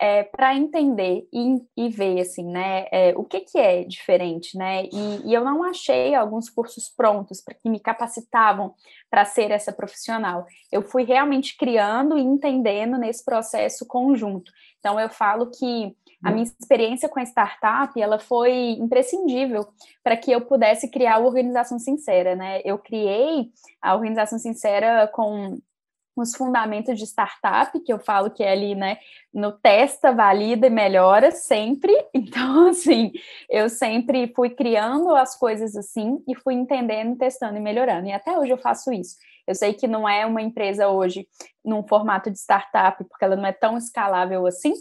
é, 0.02 0.25
para 0.25 0.52
entender 0.56 1.28
e, 1.32 1.62
e, 1.76 1.88
ver 1.88 2.21
assim, 2.21 2.44
né, 2.44 2.87
é, 2.90 3.14
o 3.16 3.23
que, 3.23 3.38
que 3.38 3.56
é 3.56 3.85
diferente, 3.85 4.59
né? 4.59 4.87
E, 4.87 5.28
e 5.28 5.32
eu 5.32 5.44
não 5.44 5.62
achei 5.62 6.12
alguns 6.12 6.50
cursos 6.50 6.88
prontos 6.88 7.40
para 7.40 7.54
que 7.54 7.71
me 7.71 7.78
capacitavam 7.78 8.75
para 9.09 9.25
ser 9.25 9.52
essa 9.52 9.73
profissional. 9.73 10.44
Eu 10.73 10.82
fui 10.82 11.04
realmente 11.04 11.56
criando 11.56 12.18
e 12.18 12.21
entendendo 12.21 12.99
nesse 12.99 13.25
processo 13.25 13.87
conjunto. 13.87 14.50
Então 14.80 14.99
eu 14.99 15.09
falo 15.09 15.49
que 15.56 15.97
a 16.25 16.32
minha 16.32 16.42
experiência 16.42 17.09
com 17.09 17.21
a 17.21 17.23
startup, 17.23 18.00
ela 18.00 18.18
foi 18.18 18.73
imprescindível 18.80 19.68
para 20.02 20.16
que 20.16 20.32
eu 20.32 20.40
pudesse 20.40 20.90
criar 20.90 21.14
a 21.14 21.21
organização 21.21 21.78
sincera, 21.78 22.35
né? 22.35 22.61
Eu 22.64 22.76
criei 22.76 23.52
a 23.80 23.94
organização 23.94 24.37
sincera 24.37 25.06
com 25.06 25.59
os 26.16 26.35
fundamentos 26.35 26.99
de 26.99 27.04
startup, 27.04 27.78
que 27.81 27.92
eu 27.92 27.99
falo 27.99 28.31
que 28.31 28.42
é 28.42 28.52
ali, 28.52 28.75
né, 28.75 28.99
no 29.33 29.52
testa, 29.52 30.12
valida 30.12 30.66
e 30.66 30.71
melhora 30.71 31.31
sempre. 31.31 31.92
Então, 32.14 32.69
assim, 32.69 33.12
eu 33.50 33.69
sempre 33.69 34.33
fui 34.35 34.50
criando 34.50 35.14
as 35.14 35.37
coisas 35.38 35.76
assim 35.76 36.23
e 36.26 36.35
fui 36.35 36.54
entendendo, 36.54 37.16
testando 37.16 37.57
e 37.57 37.61
melhorando. 37.61 38.07
E 38.07 38.12
até 38.12 38.38
hoje 38.38 38.52
eu 38.52 38.59
faço 38.59 38.92
isso. 38.92 39.16
Eu 39.47 39.54
sei 39.54 39.75
que 39.75 39.87
não 39.87 40.09
é 40.09 40.25
uma 40.25 40.40
empresa 40.40 40.88
hoje 40.88 41.26
num 41.64 41.87
formato 41.87 42.31
de 42.31 42.38
startup, 42.38 43.02
porque 43.04 43.25
ela 43.25 43.37
não 43.37 43.47
é 43.47 43.52
tão 43.52 43.76
escalável 43.76 44.47
assim, 44.47 44.73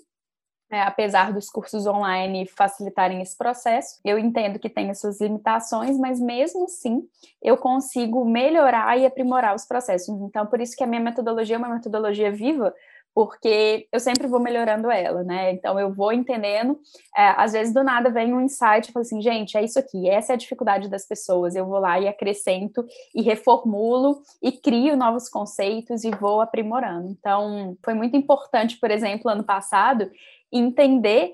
é, 0.71 0.81
apesar 0.81 1.33
dos 1.33 1.49
cursos 1.49 1.85
online 1.85 2.47
facilitarem 2.47 3.21
esse 3.21 3.37
processo. 3.37 3.99
Eu 4.05 4.17
entendo 4.17 4.57
que 4.57 4.69
tem 4.69 4.89
as 4.89 5.01
suas 5.01 5.19
limitações, 5.19 5.97
mas 5.97 6.19
mesmo 6.19 6.63
assim 6.63 7.03
eu 7.43 7.57
consigo 7.57 8.23
melhorar 8.23 8.97
e 8.97 9.05
aprimorar 9.05 9.53
os 9.53 9.65
processos. 9.65 10.09
Então, 10.21 10.45
por 10.47 10.61
isso 10.61 10.75
que 10.75 10.83
a 10.83 10.87
minha 10.87 11.01
metodologia 11.01 11.57
é 11.57 11.59
uma 11.59 11.67
metodologia 11.67 12.31
viva, 12.31 12.73
porque 13.13 13.87
eu 13.91 13.99
sempre 13.99 14.25
vou 14.25 14.39
melhorando 14.39 14.89
ela, 14.89 15.23
né? 15.23 15.51
Então 15.51 15.77
eu 15.77 15.93
vou 15.93 16.13
entendendo, 16.13 16.79
é, 17.15 17.27
às 17.37 17.51
vezes 17.51 17.73
do 17.73 17.83
nada 17.83 18.09
vem 18.09 18.33
um 18.33 18.39
insight 18.39 18.89
e 18.89 18.91
falo 18.93 19.01
assim, 19.01 19.21
gente, 19.21 19.57
é 19.57 19.63
isso 19.63 19.77
aqui, 19.77 20.09
essa 20.09 20.31
é 20.31 20.35
a 20.35 20.37
dificuldade 20.37 20.87
das 20.87 21.05
pessoas. 21.05 21.55
Eu 21.55 21.65
vou 21.65 21.79
lá 21.79 21.99
e 21.99 22.07
acrescento 22.07 22.85
e 23.13 23.21
reformulo 23.21 24.21
e 24.41 24.51
crio 24.51 24.95
novos 24.95 25.27
conceitos 25.27 26.05
e 26.05 26.11
vou 26.11 26.39
aprimorando. 26.39 27.09
Então 27.09 27.77
foi 27.83 27.93
muito 27.93 28.15
importante, 28.15 28.79
por 28.79 28.89
exemplo, 28.89 29.29
ano 29.29 29.43
passado, 29.43 30.09
entender 30.51 31.33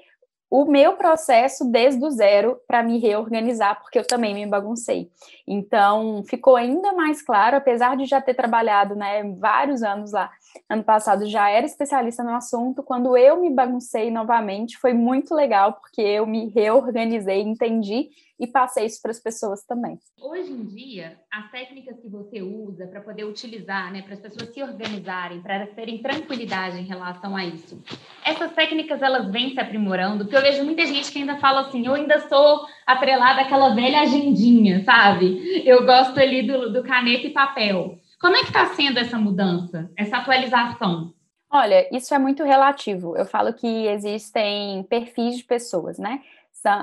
o 0.49 0.65
meu 0.65 0.93
processo 0.93 1.69
desde 1.69 2.03
o 2.05 2.09
zero 2.09 2.57
para 2.65 2.81
me 2.81 2.99
reorganizar, 2.99 3.81
porque 3.81 3.99
eu 3.99 4.07
também 4.07 4.33
me 4.33 4.45
baguncei. 4.45 5.09
Então, 5.45 6.23
ficou 6.23 6.55
ainda 6.55 6.93
mais 6.93 7.21
claro, 7.21 7.57
apesar 7.57 7.97
de 7.97 8.05
já 8.05 8.21
ter 8.21 8.33
trabalhado 8.33 8.95
né, 8.95 9.23
vários 9.37 9.83
anos 9.83 10.13
lá, 10.13 10.31
ano 10.69 10.83
passado 10.83 11.25
já 11.25 11.49
era 11.49 11.65
especialista 11.65 12.23
no 12.23 12.33
assunto, 12.33 12.81
quando 12.81 13.17
eu 13.17 13.41
me 13.41 13.49
baguncei 13.49 14.09
novamente, 14.09 14.77
foi 14.77 14.93
muito 14.93 15.35
legal, 15.35 15.73
porque 15.73 16.01
eu 16.01 16.25
me 16.25 16.47
reorganizei, 16.47 17.41
entendi 17.41 18.09
e 18.39 18.47
passei 18.47 18.85
isso 18.85 19.01
para 19.01 19.11
as 19.11 19.19
pessoas 19.19 19.63
também. 19.63 19.99
Hoje 20.21 20.51
em 20.51 20.65
dia, 20.65 21.19
as 21.31 21.49
técnicas 21.51 21.99
que 21.99 22.09
você 22.09 22.41
usa 22.41 22.87
para 22.87 23.01
poder 23.01 23.23
utilizar, 23.25 23.91
né, 23.91 24.01
para 24.01 24.13
as 24.13 24.19
pessoas 24.19 24.53
se 24.53 24.61
organizarem, 24.61 25.41
para 25.41 25.67
terem 25.67 26.01
tranquilidade 26.01 26.77
em 26.79 26.85
relação 26.85 27.35
a 27.35 27.45
isso, 27.45 27.81
essas 28.25 28.51
técnicas 28.53 29.01
elas 29.01 29.31
vêm 29.31 29.53
se 29.53 29.59
aprimorando, 29.59 30.25
porque 30.25 30.37
eu 30.37 30.41
vejo 30.41 30.63
muita 30.63 30.85
gente 30.85 31.11
que 31.11 31.19
ainda 31.19 31.37
fala 31.37 31.61
assim, 31.61 31.85
eu 31.85 31.93
ainda 31.93 32.27
sou 32.27 32.65
atrelada 32.85 33.41
àquela 33.41 33.73
velha 33.73 34.01
agendinha, 34.01 34.83
sabe? 34.83 35.63
Eu 35.65 35.85
gosto 35.85 36.19
ali 36.19 36.45
do, 36.45 36.71
do 36.71 36.83
caneta 36.83 37.27
e 37.27 37.31
papel. 37.31 37.97
Como 38.19 38.35
é 38.35 38.39
que 38.39 38.47
está 38.47 38.65
sendo 38.67 38.97
essa 38.97 39.17
mudança, 39.17 39.91
essa 39.95 40.17
atualização? 40.17 41.13
Olha, 41.49 41.87
isso 41.95 42.13
é 42.13 42.19
muito 42.19 42.43
relativo. 42.43 43.15
Eu 43.15 43.25
falo 43.25 43.53
que 43.53 43.67
existem 43.87 44.83
perfis 44.89 45.37
de 45.37 45.43
pessoas, 45.43 45.97
né? 45.97 46.21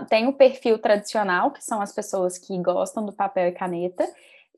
Tem 0.08 0.26
o 0.26 0.32
perfil 0.32 0.78
tradicional, 0.78 1.50
que 1.50 1.62
são 1.62 1.80
as 1.80 1.92
pessoas 1.92 2.38
que 2.38 2.56
gostam 2.62 3.04
do 3.04 3.12
papel 3.12 3.48
e 3.48 3.52
caneta 3.52 4.06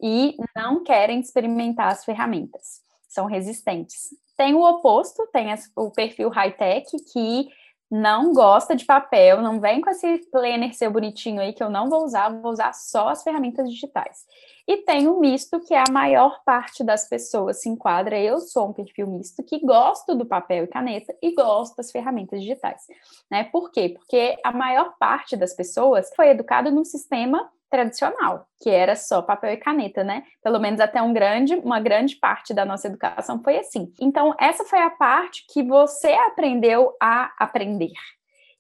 e 0.01 0.37
não 0.55 0.85
querem 0.85 1.21
experimentar 1.21 1.89
as 1.89 2.05
ferramentas, 2.05 2.83
são 3.09 3.27
resistentes. 3.27 4.11
Tem 4.37 4.55
o 4.55 4.63
oposto, 4.63 5.27
tem 5.33 5.49
o 5.75 5.91
perfil 5.91 6.29
high-tech, 6.29 6.87
que 7.13 7.49
não 7.91 8.33
gosta 8.33 8.75
de 8.75 8.85
papel, 8.85 9.41
não 9.41 9.61
vem 9.61 9.81
com 9.81 9.91
esse 9.91 10.19
planner 10.31 10.75
seu 10.75 10.91
bonitinho 10.91 11.41
aí 11.41 11.53
que 11.53 11.63
eu 11.63 11.71
não 11.71 11.89
vou 11.89 12.05
usar, 12.05 12.31
vou 12.31 12.51
usar 12.51 12.73
só 12.73 13.09
as 13.09 13.23
ferramentas 13.23 13.71
digitais. 13.71 14.25
E 14.67 14.79
tem 14.79 15.07
o 15.07 15.21
misto, 15.21 15.61
que 15.61 15.73
é 15.73 15.79
a 15.79 15.93
maior 15.93 16.43
parte 16.45 16.83
das 16.83 17.09
pessoas 17.09 17.63
se 17.63 17.69
enquadra. 17.69 18.19
Eu 18.19 18.41
sou 18.41 18.69
um 18.69 18.73
perfil 18.73 19.07
misto 19.07 19.45
que 19.45 19.61
gosto 19.61 20.15
do 20.17 20.27
papel 20.27 20.65
e 20.65 20.67
caneta 20.67 21.15
e 21.23 21.33
gosto 21.33 21.77
das 21.77 21.93
ferramentas 21.93 22.41
digitais. 22.41 22.83
Né? 23.31 23.45
Por 23.45 23.71
quê? 23.71 23.91
Porque 23.91 24.37
a 24.45 24.51
maior 24.51 24.95
parte 24.99 25.37
das 25.37 25.55
pessoas 25.55 26.11
foi 26.17 26.31
educada 26.31 26.71
num 26.71 26.85
sistema 26.85 27.49
tradicional, 27.71 28.47
que 28.61 28.71
era 28.71 28.95
só 28.97 29.23
papel 29.23 29.53
e 29.53 29.57
caneta, 29.57 30.05
né? 30.05 30.23
Pelo 30.43 30.59
menos 30.59 30.81
até 30.81 31.01
um 31.03 31.13
grande, 31.13 31.55
uma 31.57 31.81
grande 31.81 32.17
parte 32.17 32.55
da 32.55 32.65
nossa 32.65 32.87
educação 32.87 33.43
foi 33.43 33.59
assim. 33.59 33.93
Então, 34.01 34.35
essa 34.39 34.65
foi 34.65 34.81
a 34.81 34.91
parte 34.91 35.45
que 35.53 35.63
você 35.63 36.13
aprendeu 36.13 36.95
a 37.01 37.33
aprender. 37.39 37.93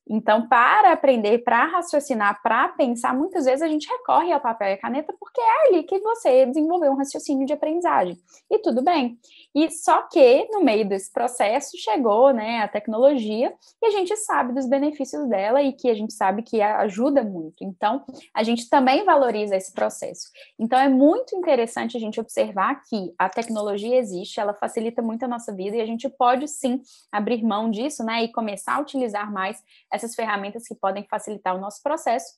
Então, 0.08 0.46
para 0.46 0.92
aprender, 0.92 1.38
para 1.38 1.64
raciocinar, 1.66 2.40
para 2.40 2.68
pensar, 2.68 3.12
muitas 3.12 3.44
vezes 3.44 3.62
a 3.62 3.68
gente 3.68 3.88
recorre 3.88 4.32
ao 4.32 4.40
papel 4.40 4.68
e 4.68 4.72
à 4.74 4.78
caneta 4.78 5.12
porque 5.18 5.40
é 5.40 5.68
ali 5.68 5.82
que 5.82 5.98
você 5.98 6.46
desenvolveu 6.46 6.92
um 6.92 6.96
raciocínio 6.96 7.44
de 7.44 7.52
aprendizagem. 7.52 8.16
E 8.48 8.58
tudo 8.60 8.82
bem. 8.82 9.18
E 9.54 9.68
só 9.70 10.02
que 10.02 10.48
no 10.52 10.62
meio 10.62 10.88
desse 10.88 11.12
processo 11.12 11.76
chegou, 11.76 12.32
né, 12.32 12.60
a 12.60 12.68
tecnologia 12.68 13.52
e 13.82 13.86
a 13.86 13.90
gente 13.90 14.14
sabe 14.16 14.52
dos 14.52 14.66
benefícios 14.66 15.28
dela 15.28 15.60
e 15.60 15.72
que 15.72 15.90
a 15.90 15.94
gente 15.94 16.12
sabe 16.12 16.42
que 16.42 16.62
ajuda 16.62 17.24
muito. 17.24 17.64
Então, 17.64 18.04
a 18.32 18.44
gente 18.44 18.68
também 18.68 19.04
valoriza 19.04 19.56
esse 19.56 19.72
processo. 19.72 20.28
Então, 20.58 20.78
é 20.78 20.88
muito 20.88 21.34
interessante 21.34 21.96
a 21.96 22.00
gente 22.00 22.20
observar 22.20 22.80
que 22.82 23.12
a 23.18 23.28
tecnologia 23.28 23.96
existe, 23.96 24.38
ela 24.38 24.54
facilita 24.54 25.02
muito 25.02 25.24
a 25.24 25.28
nossa 25.28 25.52
vida 25.52 25.76
e 25.76 25.80
a 25.80 25.86
gente 25.86 26.08
pode 26.08 26.46
sim 26.46 26.80
abrir 27.10 27.42
mão 27.42 27.70
disso, 27.70 28.04
né, 28.04 28.22
e 28.22 28.32
começar 28.32 28.76
a 28.76 28.80
utilizar 28.80 29.32
mais 29.32 29.62
essas 29.96 30.14
ferramentas 30.14 30.66
que 30.68 30.74
podem 30.74 31.04
facilitar 31.08 31.56
o 31.56 31.60
nosso 31.60 31.82
processo, 31.82 32.34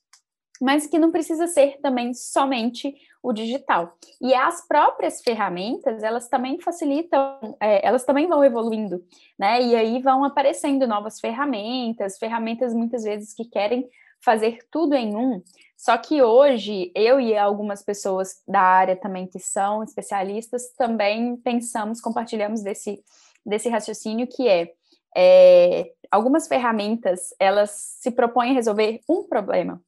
mas 0.61 0.87
que 0.87 0.99
não 0.99 1.11
precisa 1.11 1.47
ser 1.47 1.79
também 1.81 2.13
somente 2.13 2.93
o 3.23 3.31
digital. 3.31 3.97
E 4.21 4.33
as 4.33 4.67
próprias 4.67 5.21
ferramentas, 5.21 6.03
elas 6.03 6.27
também 6.27 6.59
facilitam, 6.59 7.57
é, 7.59 7.85
elas 7.85 8.03
também 8.03 8.27
vão 8.27 8.43
evoluindo, 8.43 9.03
né? 9.37 9.61
E 9.61 9.75
aí 9.75 10.01
vão 10.01 10.23
aparecendo 10.23 10.87
novas 10.87 11.19
ferramentas, 11.19 12.17
ferramentas 12.17 12.73
muitas 12.73 13.03
vezes 13.03 13.33
que 13.33 13.45
querem 13.45 13.87
fazer 14.21 14.59
tudo 14.69 14.95
em 14.95 15.15
um. 15.15 15.41
Só 15.77 15.97
que 15.97 16.21
hoje, 16.21 16.91
eu 16.93 17.21
e 17.21 17.37
algumas 17.37 17.81
pessoas 17.81 18.41
da 18.45 18.59
área 18.59 18.97
também 18.97 19.27
que 19.27 19.39
são 19.39 19.81
especialistas, 19.81 20.73
também 20.77 21.37
pensamos, 21.37 22.01
compartilhamos 22.01 22.61
desse, 22.61 23.01
desse 23.45 23.69
raciocínio 23.69 24.27
que 24.27 24.45
é, 24.45 24.73
é 25.15 25.91
algumas 26.11 26.47
ferramentas, 26.47 27.33
elas 27.39 27.71
se 27.71 28.11
propõem 28.11 28.51
a 28.51 28.53
resolver 28.53 29.01
um 29.07 29.23
problema, 29.23 29.81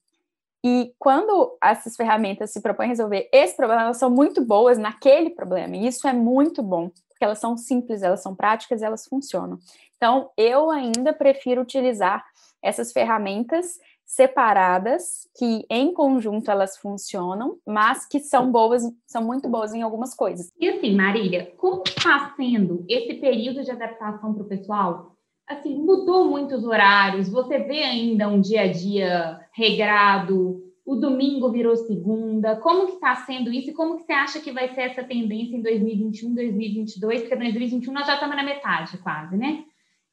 e 0.63 0.93
quando 0.99 1.57
essas 1.61 1.95
ferramentas 1.95 2.51
se 2.51 2.61
propõem 2.61 2.85
a 2.85 2.89
resolver 2.89 3.27
esse 3.33 3.55
problema, 3.55 3.83
elas 3.83 3.97
são 3.97 4.11
muito 4.11 4.45
boas 4.45 4.77
naquele 4.77 5.31
problema. 5.31 5.75
E 5.75 5.87
isso 5.87 6.07
é 6.07 6.13
muito 6.13 6.61
bom, 6.61 6.89
porque 7.09 7.23
elas 7.23 7.39
são 7.39 7.57
simples, 7.57 8.03
elas 8.03 8.21
são 8.21 8.35
práticas, 8.35 8.83
elas 8.83 9.07
funcionam. 9.07 9.57
Então, 9.97 10.29
eu 10.37 10.69
ainda 10.69 11.13
prefiro 11.13 11.61
utilizar 11.61 12.23
essas 12.61 12.91
ferramentas 12.91 13.79
separadas, 14.05 15.27
que 15.35 15.65
em 15.69 15.93
conjunto 15.93 16.51
elas 16.51 16.77
funcionam, 16.77 17.57
mas 17.65 18.05
que 18.05 18.19
são 18.19 18.51
boas, 18.51 18.83
são 19.07 19.23
muito 19.23 19.47
boas 19.47 19.73
em 19.73 19.81
algumas 19.81 20.13
coisas. 20.13 20.49
E 20.59 20.69
assim, 20.69 20.93
Marília, 20.93 21.53
como 21.57 21.81
está 21.87 22.33
sendo 22.35 22.85
esse 22.89 23.15
período 23.15 23.63
de 23.63 23.71
adaptação 23.71 24.33
para 24.33 24.43
o 24.43 24.47
pessoal? 24.47 25.10
Assim, 25.51 25.77
mudou 25.77 26.25
muito 26.25 26.55
os 26.55 26.63
horários, 26.63 27.29
você 27.29 27.59
vê 27.59 27.83
ainda 27.83 28.27
um 28.27 28.39
dia 28.39 28.61
a 28.61 28.71
dia 28.71 29.39
regrado, 29.53 30.61
o 30.85 30.95
domingo 30.95 31.51
virou 31.51 31.75
segunda, 31.75 32.55
como 32.57 32.87
que 32.87 32.93
está 32.93 33.15
sendo 33.15 33.51
isso 33.51 33.69
e 33.69 33.73
como 33.73 33.97
que 33.97 34.03
você 34.03 34.13
acha 34.13 34.39
que 34.39 34.51
vai 34.51 34.73
ser 34.73 34.81
essa 34.81 35.03
tendência 35.03 35.55
em 35.55 35.61
2021, 35.61 36.33
2022, 36.33 37.21
porque 37.21 37.35
em 37.35 37.51
2021 37.51 37.93
nós 37.93 38.07
já 38.07 38.15
estamos 38.15 38.35
na 38.35 38.43
metade 38.43 38.97
quase, 38.97 39.37
né? 39.37 39.63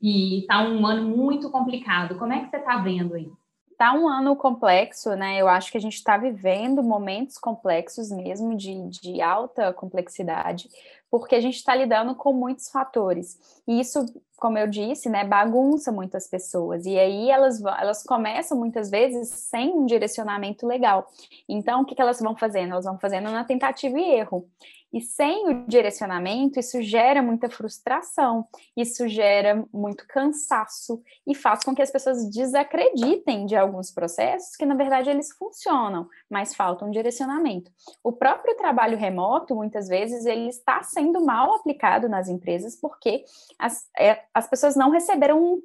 E 0.00 0.40
está 0.40 0.62
um 0.62 0.86
ano 0.86 1.16
muito 1.16 1.50
complicado, 1.50 2.16
como 2.16 2.32
é 2.32 2.40
que 2.40 2.50
você 2.50 2.58
está 2.58 2.76
vendo 2.76 3.14
aí? 3.14 3.30
Está 3.78 3.92
um 3.92 4.08
ano 4.08 4.34
complexo, 4.34 5.14
né? 5.14 5.40
Eu 5.40 5.46
acho 5.46 5.70
que 5.70 5.78
a 5.78 5.80
gente 5.80 5.94
está 5.94 6.16
vivendo 6.16 6.82
momentos 6.82 7.38
complexos 7.38 8.10
mesmo, 8.10 8.56
de, 8.56 8.88
de 8.88 9.22
alta 9.22 9.72
complexidade, 9.72 10.68
porque 11.08 11.36
a 11.36 11.40
gente 11.40 11.54
está 11.54 11.76
lidando 11.76 12.12
com 12.16 12.32
muitos 12.32 12.68
fatores. 12.70 13.38
E 13.68 13.78
isso, 13.78 14.04
como 14.36 14.58
eu 14.58 14.66
disse, 14.66 15.08
né, 15.08 15.24
bagunça 15.24 15.92
muitas 15.92 16.26
pessoas. 16.26 16.86
E 16.86 16.98
aí 16.98 17.30
elas, 17.30 17.62
elas 17.62 18.02
começam 18.02 18.58
muitas 18.58 18.90
vezes 18.90 19.28
sem 19.28 19.72
um 19.72 19.86
direcionamento 19.86 20.66
legal. 20.66 21.08
Então, 21.48 21.82
o 21.82 21.84
que, 21.84 21.94
que 21.94 22.02
elas 22.02 22.18
vão 22.18 22.34
fazendo? 22.34 22.72
Elas 22.72 22.84
vão 22.84 22.98
fazendo 22.98 23.30
na 23.30 23.44
tentativa 23.44 23.96
e 23.96 24.10
erro. 24.10 24.44
E 24.92 25.00
sem 25.02 25.48
o 25.48 25.66
direcionamento, 25.66 26.58
isso 26.58 26.80
gera 26.80 27.22
muita 27.22 27.50
frustração, 27.50 28.46
isso 28.76 29.06
gera 29.06 29.64
muito 29.72 30.06
cansaço 30.06 31.02
e 31.26 31.34
faz 31.34 31.62
com 31.62 31.74
que 31.74 31.82
as 31.82 31.90
pessoas 31.90 32.30
desacreditem 32.30 33.44
de 33.44 33.54
alguns 33.54 33.90
processos 33.90 34.56
que, 34.56 34.64
na 34.64 34.74
verdade, 34.74 35.10
eles 35.10 35.30
funcionam, 35.32 36.08
mas 36.30 36.54
faltam 36.54 36.90
direcionamento. 36.90 37.70
O 38.02 38.12
próprio 38.12 38.56
trabalho 38.56 38.96
remoto, 38.96 39.54
muitas 39.54 39.88
vezes, 39.88 40.24
ele 40.24 40.48
está 40.48 40.82
sendo 40.82 41.24
mal 41.24 41.54
aplicado 41.54 42.08
nas 42.08 42.28
empresas 42.28 42.74
porque 42.74 43.24
as, 43.58 43.86
é, 43.98 44.22
as 44.32 44.48
pessoas 44.48 44.74
não 44.74 44.90
receberam 44.90 45.42
um, 45.42 45.62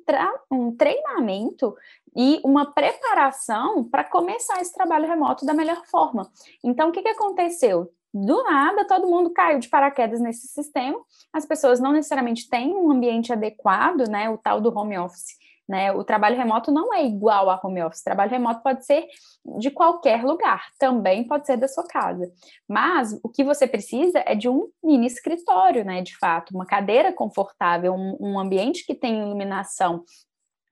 um 0.51 0.75
treinamento 0.75 1.75
e 2.15 2.41
uma 2.43 2.73
preparação 2.73 3.83
para 3.83 4.03
começar 4.03 4.61
esse 4.61 4.73
trabalho 4.73 5.07
remoto 5.07 5.45
da 5.45 5.53
melhor 5.53 5.85
forma. 5.85 6.29
Então, 6.63 6.89
o 6.89 6.91
que, 6.91 7.01
que 7.01 7.09
aconteceu? 7.09 7.91
Do 8.13 8.43
nada 8.43 8.85
todo 8.85 9.07
mundo 9.07 9.31
caiu 9.31 9.57
de 9.57 9.67
paraquedas 9.67 10.21
nesse 10.21 10.47
sistema. 10.47 10.99
As 11.33 11.45
pessoas 11.45 11.79
não 11.79 11.91
necessariamente 11.91 12.47
têm 12.47 12.75
um 12.75 12.91
ambiente 12.91 13.33
adequado, 13.33 14.07
né? 14.07 14.29
O 14.29 14.37
tal 14.37 14.61
do 14.61 14.77
home 14.77 14.97
office. 14.97 15.41
Né? 15.67 15.91
O 15.93 16.03
trabalho 16.03 16.35
remoto 16.35 16.71
não 16.71 16.93
é 16.93 17.05
igual 17.05 17.49
a 17.49 17.59
home 17.63 17.81
office. 17.81 18.01
O 18.01 18.03
trabalho 18.03 18.29
remoto 18.29 18.61
pode 18.61 18.85
ser 18.85 19.07
de 19.57 19.71
qualquer 19.71 20.23
lugar, 20.23 20.65
também 20.77 21.25
pode 21.25 21.47
ser 21.47 21.55
da 21.57 21.69
sua 21.69 21.87
casa. 21.87 22.29
Mas 22.67 23.17
o 23.23 23.29
que 23.29 23.43
você 23.43 23.65
precisa 23.65 24.21
é 24.25 24.35
de 24.35 24.49
um 24.49 24.69
mini 24.83 25.07
escritório, 25.07 25.83
né? 25.83 26.01
De 26.01 26.15
fato, 26.17 26.53
uma 26.53 26.65
cadeira 26.65 27.11
confortável, 27.13 27.93
um, 27.93 28.17
um 28.19 28.39
ambiente 28.39 28.85
que 28.85 28.93
tem 28.93 29.21
iluminação, 29.21 30.03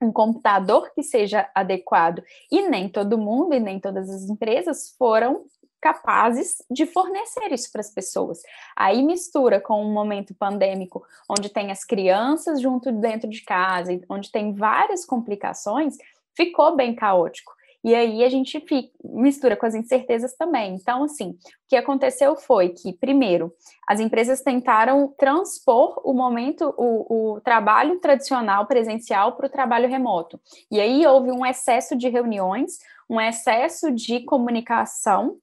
um 0.00 0.12
computador 0.12 0.92
que 0.94 1.02
seja 1.02 1.48
adequado. 1.54 2.22
E 2.50 2.68
nem 2.68 2.88
todo 2.88 3.18
mundo 3.18 3.54
e 3.54 3.60
nem 3.60 3.80
todas 3.80 4.10
as 4.10 4.28
empresas 4.28 4.94
foram 4.98 5.44
capazes 5.82 6.62
de 6.70 6.86
fornecer 6.86 7.52
isso 7.52 7.70
para 7.72 7.80
as 7.80 7.90
pessoas. 7.90 8.40
Aí 8.76 9.02
mistura 9.02 9.60
com 9.60 9.84
um 9.84 9.92
momento 9.92 10.32
pandêmico, 10.32 11.04
onde 11.28 11.48
tem 11.48 11.72
as 11.72 11.84
crianças 11.84 12.60
junto 12.60 12.92
dentro 12.92 13.28
de 13.28 13.42
casa, 13.42 14.00
onde 14.08 14.30
tem 14.30 14.54
várias 14.54 15.04
complicações, 15.04 15.96
ficou 16.36 16.76
bem 16.76 16.94
caótico. 16.94 17.52
E 17.84 17.96
aí 17.96 18.22
a 18.22 18.28
gente 18.28 18.60
fica, 18.60 18.90
mistura 19.02 19.56
com 19.56 19.66
as 19.66 19.74
incertezas 19.74 20.34
também. 20.36 20.76
Então, 20.76 21.02
assim, 21.02 21.30
o 21.30 21.36
que 21.68 21.74
aconteceu 21.74 22.36
foi 22.36 22.68
que, 22.68 22.92
primeiro, 22.92 23.52
as 23.88 23.98
empresas 23.98 24.40
tentaram 24.40 25.12
transpor 25.18 26.00
o 26.04 26.14
momento, 26.14 26.72
o, 26.78 27.34
o 27.34 27.40
trabalho 27.40 27.98
tradicional 27.98 28.66
presencial 28.66 29.32
para 29.32 29.46
o 29.46 29.50
trabalho 29.50 29.88
remoto. 29.88 30.40
E 30.70 30.80
aí 30.80 31.04
houve 31.04 31.32
um 31.32 31.44
excesso 31.44 31.96
de 31.96 32.08
reuniões, 32.08 32.78
um 33.10 33.20
excesso 33.20 33.90
de 33.90 34.20
comunicação 34.20 35.38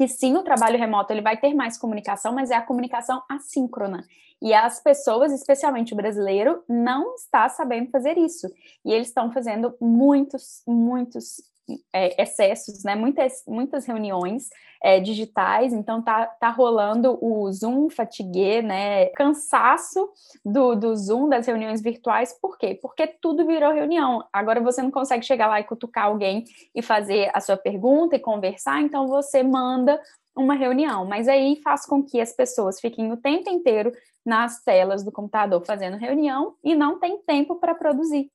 que 0.00 0.08
sim, 0.08 0.34
o 0.34 0.42
trabalho 0.42 0.78
remoto 0.78 1.12
ele 1.12 1.20
vai 1.20 1.36
ter 1.36 1.52
mais 1.52 1.76
comunicação, 1.76 2.32
mas 2.32 2.50
é 2.50 2.54
a 2.54 2.62
comunicação 2.62 3.22
assíncrona. 3.28 4.02
E 4.40 4.54
as 4.54 4.80
pessoas, 4.80 5.30
especialmente 5.30 5.92
o 5.92 5.96
brasileiro, 5.96 6.64
não 6.66 7.16
está 7.16 7.46
sabendo 7.50 7.90
fazer 7.90 8.16
isso. 8.16 8.50
E 8.82 8.94
eles 8.94 9.08
estão 9.08 9.30
fazendo 9.30 9.76
muitos, 9.78 10.62
muitos 10.66 11.42
é, 11.92 12.22
excessos, 12.22 12.82
né? 12.84 12.94
Muitas, 12.94 13.42
muitas 13.46 13.84
reuniões 13.84 14.48
é, 14.82 14.98
digitais, 14.98 15.72
então 15.72 16.00
tá, 16.02 16.26
tá 16.26 16.48
rolando 16.48 17.18
o 17.20 17.50
Zoom 17.52 17.90
fatigue, 17.90 18.62
né? 18.62 19.06
Cansaço 19.08 20.08
do, 20.44 20.74
do 20.74 20.96
Zoom, 20.96 21.28
das 21.28 21.46
reuniões 21.46 21.82
virtuais, 21.82 22.32
por 22.40 22.56
quê? 22.56 22.78
Porque 22.80 23.06
tudo 23.06 23.46
virou 23.46 23.72
reunião. 23.72 24.24
Agora 24.32 24.60
você 24.60 24.82
não 24.82 24.90
consegue 24.90 25.24
chegar 25.24 25.46
lá 25.48 25.60
e 25.60 25.64
cutucar 25.64 26.06
alguém 26.06 26.44
e 26.74 26.82
fazer 26.82 27.30
a 27.34 27.40
sua 27.40 27.56
pergunta 27.56 28.16
e 28.16 28.20
conversar, 28.20 28.80
então 28.80 29.06
você 29.06 29.42
manda 29.42 30.00
uma 30.36 30.54
reunião, 30.54 31.04
mas 31.04 31.28
aí 31.28 31.60
faz 31.62 31.84
com 31.84 32.02
que 32.02 32.20
as 32.20 32.32
pessoas 32.32 32.80
fiquem 32.80 33.12
o 33.12 33.16
tempo 33.16 33.50
inteiro 33.50 33.92
nas 34.24 34.62
telas 34.62 35.02
do 35.04 35.12
computador 35.12 35.64
fazendo 35.64 35.96
reunião 35.96 36.54
e 36.62 36.74
não 36.74 36.98
tem 36.98 37.18
tempo 37.22 37.56
para 37.56 37.74
produzir. 37.74 38.30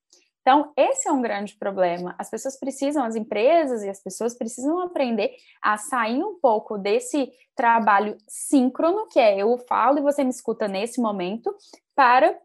Então, 0.45 0.71
esse 0.77 1.09
é 1.09 1.11
um 1.11 1.23
grande 1.23 1.55
problema. 1.55 2.13
As 2.19 2.29
pessoas 2.29 2.55
precisam, 2.59 3.03
as 3.03 3.15
empresas 3.15 3.81
e 3.81 3.89
as 3.89 3.99
pessoas 3.99 4.37
precisam 4.37 4.79
aprender 4.79 5.31
a 5.59 5.75
sair 5.75 6.23
um 6.23 6.37
pouco 6.39 6.77
desse 6.77 7.31
trabalho 7.55 8.15
síncrono, 8.27 9.07
que 9.07 9.19
é 9.19 9.39
eu 9.39 9.57
falo 9.57 9.97
e 9.97 10.03
você 10.03 10.23
me 10.23 10.29
escuta 10.29 10.67
nesse 10.67 11.01
momento, 11.01 11.51
para 11.95 12.37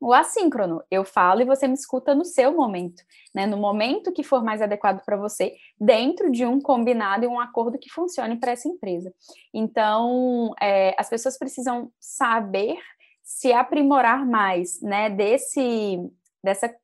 o 0.00 0.14
assíncrono, 0.14 0.80
eu 0.88 1.04
falo 1.04 1.42
e 1.42 1.44
você 1.44 1.66
me 1.66 1.74
escuta 1.74 2.14
no 2.14 2.24
seu 2.24 2.56
momento, 2.56 3.02
né? 3.34 3.46
No 3.46 3.56
momento 3.56 4.12
que 4.12 4.22
for 4.22 4.44
mais 4.44 4.62
adequado 4.62 5.04
para 5.04 5.16
você, 5.16 5.56
dentro 5.78 6.30
de 6.30 6.46
um 6.46 6.60
combinado 6.60 7.24
e 7.24 7.28
um 7.28 7.40
acordo 7.40 7.80
que 7.80 7.90
funcione 7.90 8.36
para 8.38 8.52
essa 8.52 8.68
empresa. 8.68 9.12
Então, 9.52 10.54
é, 10.62 10.94
as 10.96 11.08
pessoas 11.08 11.36
precisam 11.36 11.90
saber 11.98 12.78
se 13.24 13.52
aprimorar 13.52 14.24
mais, 14.24 14.80
né? 14.80 15.10
Desse 15.10 15.98
dessa 16.42 16.74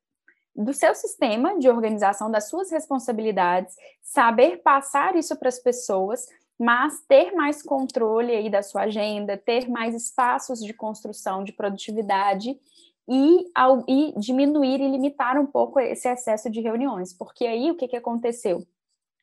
do 0.57 0.73
seu 0.73 0.95
sistema 0.95 1.59
de 1.59 1.69
organização, 1.69 2.31
das 2.31 2.49
suas 2.49 2.71
responsabilidades, 2.71 3.75
saber 4.01 4.57
passar 4.57 5.15
isso 5.15 5.37
para 5.37 5.49
as 5.49 5.59
pessoas, 5.59 6.25
mas 6.59 6.99
ter 7.07 7.31
mais 7.33 7.61
controle 7.61 8.33
aí 8.33 8.49
da 8.49 8.63
sua 8.63 8.83
agenda, 8.83 9.37
ter 9.37 9.69
mais 9.69 9.93
espaços 9.93 10.59
de 10.59 10.73
construção 10.73 11.43
de 11.43 11.53
produtividade 11.53 12.59
e, 13.07 13.45
ao, 13.53 13.83
e 13.87 14.13
diminuir 14.17 14.81
e 14.81 14.89
limitar 14.89 15.39
um 15.39 15.45
pouco 15.45 15.79
esse 15.79 16.09
excesso 16.09 16.49
de 16.49 16.59
reuniões, 16.59 17.13
porque 17.13 17.45
aí 17.45 17.69
o 17.69 17.75
que, 17.75 17.87
que 17.87 17.95
aconteceu? 17.95 18.65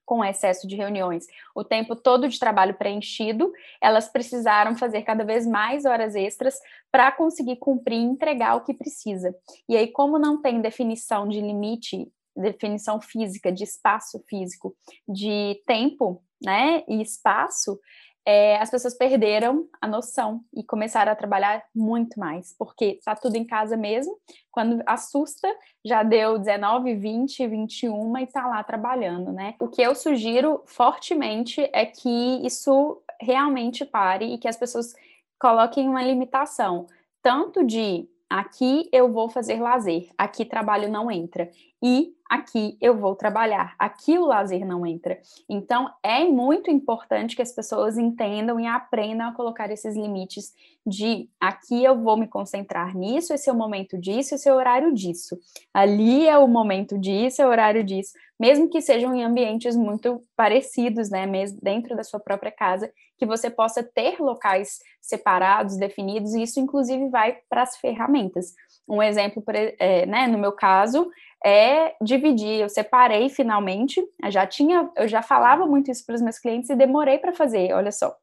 Com 0.05 0.25
excesso 0.25 0.67
de 0.67 0.77
reuniões, 0.77 1.27
o 1.55 1.65
tempo 1.65 1.97
todo 1.97 2.29
de 2.29 2.39
trabalho 2.39 2.75
preenchido, 2.75 3.53
elas 3.81 4.09
precisaram 4.09 4.77
fazer 4.77 5.03
cada 5.03 5.25
vez 5.25 5.47
mais 5.47 5.85
horas 5.85 6.15
extras 6.15 6.59
para 6.91 7.11
conseguir 7.13 7.57
cumprir 7.57 7.97
e 7.97 8.05
entregar 8.05 8.57
o 8.57 8.63
que 8.63 8.75
precisa. 8.75 9.35
E 9.69 9.77
aí, 9.77 9.89
como 9.89 10.19
não 10.19 10.41
tem 10.41 10.61
definição 10.61 11.29
de 11.29 11.41
limite, 11.41 12.11
definição 12.37 13.01
física, 13.01 13.53
de 13.53 13.65
espaço 13.65 14.23
físico, 14.29 14.77
de 15.09 15.63
tempo, 15.67 16.23
né, 16.45 16.85
e 16.87 17.01
espaço, 17.01 17.81
é, 18.27 18.57
as 18.57 18.71
pessoas 18.71 18.95
perderam 18.95 19.69
a 19.81 19.87
noção 19.87 20.43
e 20.55 20.63
começaram 20.63 21.13
a 21.13 21.17
trabalhar 21.17 21.63
muito 21.75 22.19
mais, 22.19 22.55
porque 22.59 22.99
tá 23.05 23.15
tudo 23.15 23.37
em 23.37 23.45
casa 23.45 23.77
mesmo. 23.77 24.17
Quando 24.51 24.83
assusta, 24.87 25.49
já 25.85 26.03
deu 26.03 26.39
19, 26.39 26.95
20, 26.95 27.47
21 27.47 28.19
e 28.19 28.27
tá 28.27 28.47
lá 28.47 28.63
trabalhando, 28.63 29.31
né? 29.31 29.55
O 29.61 29.69
que 29.69 29.83
eu 29.83 29.95
sugiro 29.95 30.63
fortemente 30.65 31.69
é 31.73 31.85
que 31.85 32.47
isso 32.47 33.03
realmente 33.21 33.85
pare 33.85 34.33
e 34.33 34.39
que 34.39 34.49
as 34.49 34.57
pessoas 34.57 34.95
coloquem 35.39 35.89
uma 35.89 36.03
limitação, 36.03 36.87
tanto 37.23 37.63
de 37.63 38.09
aqui 38.31 38.89
eu 38.91 39.13
vou 39.13 39.29
fazer 39.29 39.61
lazer, 39.61 40.09
aqui 40.17 40.45
trabalho 40.45 40.91
não 40.91 41.11
entra. 41.11 41.51
E 41.83 42.15
aqui 42.35 42.77
eu 42.81 42.97
vou 42.97 43.15
trabalhar, 43.15 43.75
aqui 43.79 44.19
o 44.19 44.27
lazer 44.27 44.67
não 44.67 44.85
entra. 44.85 45.19
Então, 45.49 45.89
é 46.03 46.25
muito 46.25 46.71
importante 46.71 47.37
que 47.37 47.43
as 47.43 47.53
pessoas 47.53 47.97
entendam 47.97 48.59
e 48.59 48.67
aprendam 48.67 49.29
a 49.29 49.33
colocar 49.33 49.71
esses 49.71 49.95
limites 49.95 50.53
de 50.87 51.29
aqui 51.41 51.83
eu 51.83 51.99
vou 52.03 52.17
me 52.17 52.27
concentrar 52.27 52.95
nisso, 52.95 53.33
esse 53.33 53.49
é 53.49 53.53
o 53.53 53.57
momento 53.57 53.97
disso, 53.97 54.35
esse 54.35 54.49
é 54.49 54.53
o 54.53 54.57
horário 54.57 54.93
disso. 54.93 55.39
Ali 55.73 56.27
é 56.27 56.37
o 56.37 56.47
momento 56.47 56.99
disso, 56.99 57.41
é 57.41 57.47
o 57.47 57.49
horário 57.49 57.83
disso, 57.83 58.13
mesmo 58.39 58.69
que 58.69 58.83
sejam 58.83 59.15
em 59.15 59.25
ambientes 59.25 59.77
muito 59.77 60.23
parecidos, 60.37 61.09
né, 61.09 61.25
mesmo 61.27 61.59
dentro 61.63 61.97
da 61.97 62.03
sua 62.03 62.21
própria 62.21 62.51
casa, 62.51 62.93
que 63.17 63.25
você 63.25 63.49
possa 63.49 63.83
ter 63.83 64.21
locais 64.21 64.81
separados, 65.01 65.77
definidos, 65.77 66.35
e 66.35 66.43
isso 66.43 66.61
inclusive 66.61 67.09
vai 67.09 67.39
para 67.49 67.63
as 67.63 67.77
ferramentas. 67.77 68.55
Um 68.89 69.03
exemplo, 69.03 69.43
é, 69.79 70.05
né, 70.05 70.27
no 70.27 70.37
meu 70.37 70.53
caso, 70.53 71.09
é 71.45 71.95
dividir. 72.01 72.61
Eu 72.61 72.69
separei 72.69 73.29
finalmente. 73.29 74.03
Eu 74.23 74.31
já 74.31 74.47
tinha, 74.47 74.91
eu 74.97 75.07
já 75.07 75.23
falava 75.23 75.67
muito 75.67 75.91
isso 75.91 76.05
para 76.07 76.15
os 76.15 76.23
meus 76.23 76.39
clientes 76.39 76.71
e 76.71 76.77
demorei 76.77 77.19
para 77.19 77.33
fazer. 77.33 77.73
Olha 77.75 77.93
só, 77.93 78.17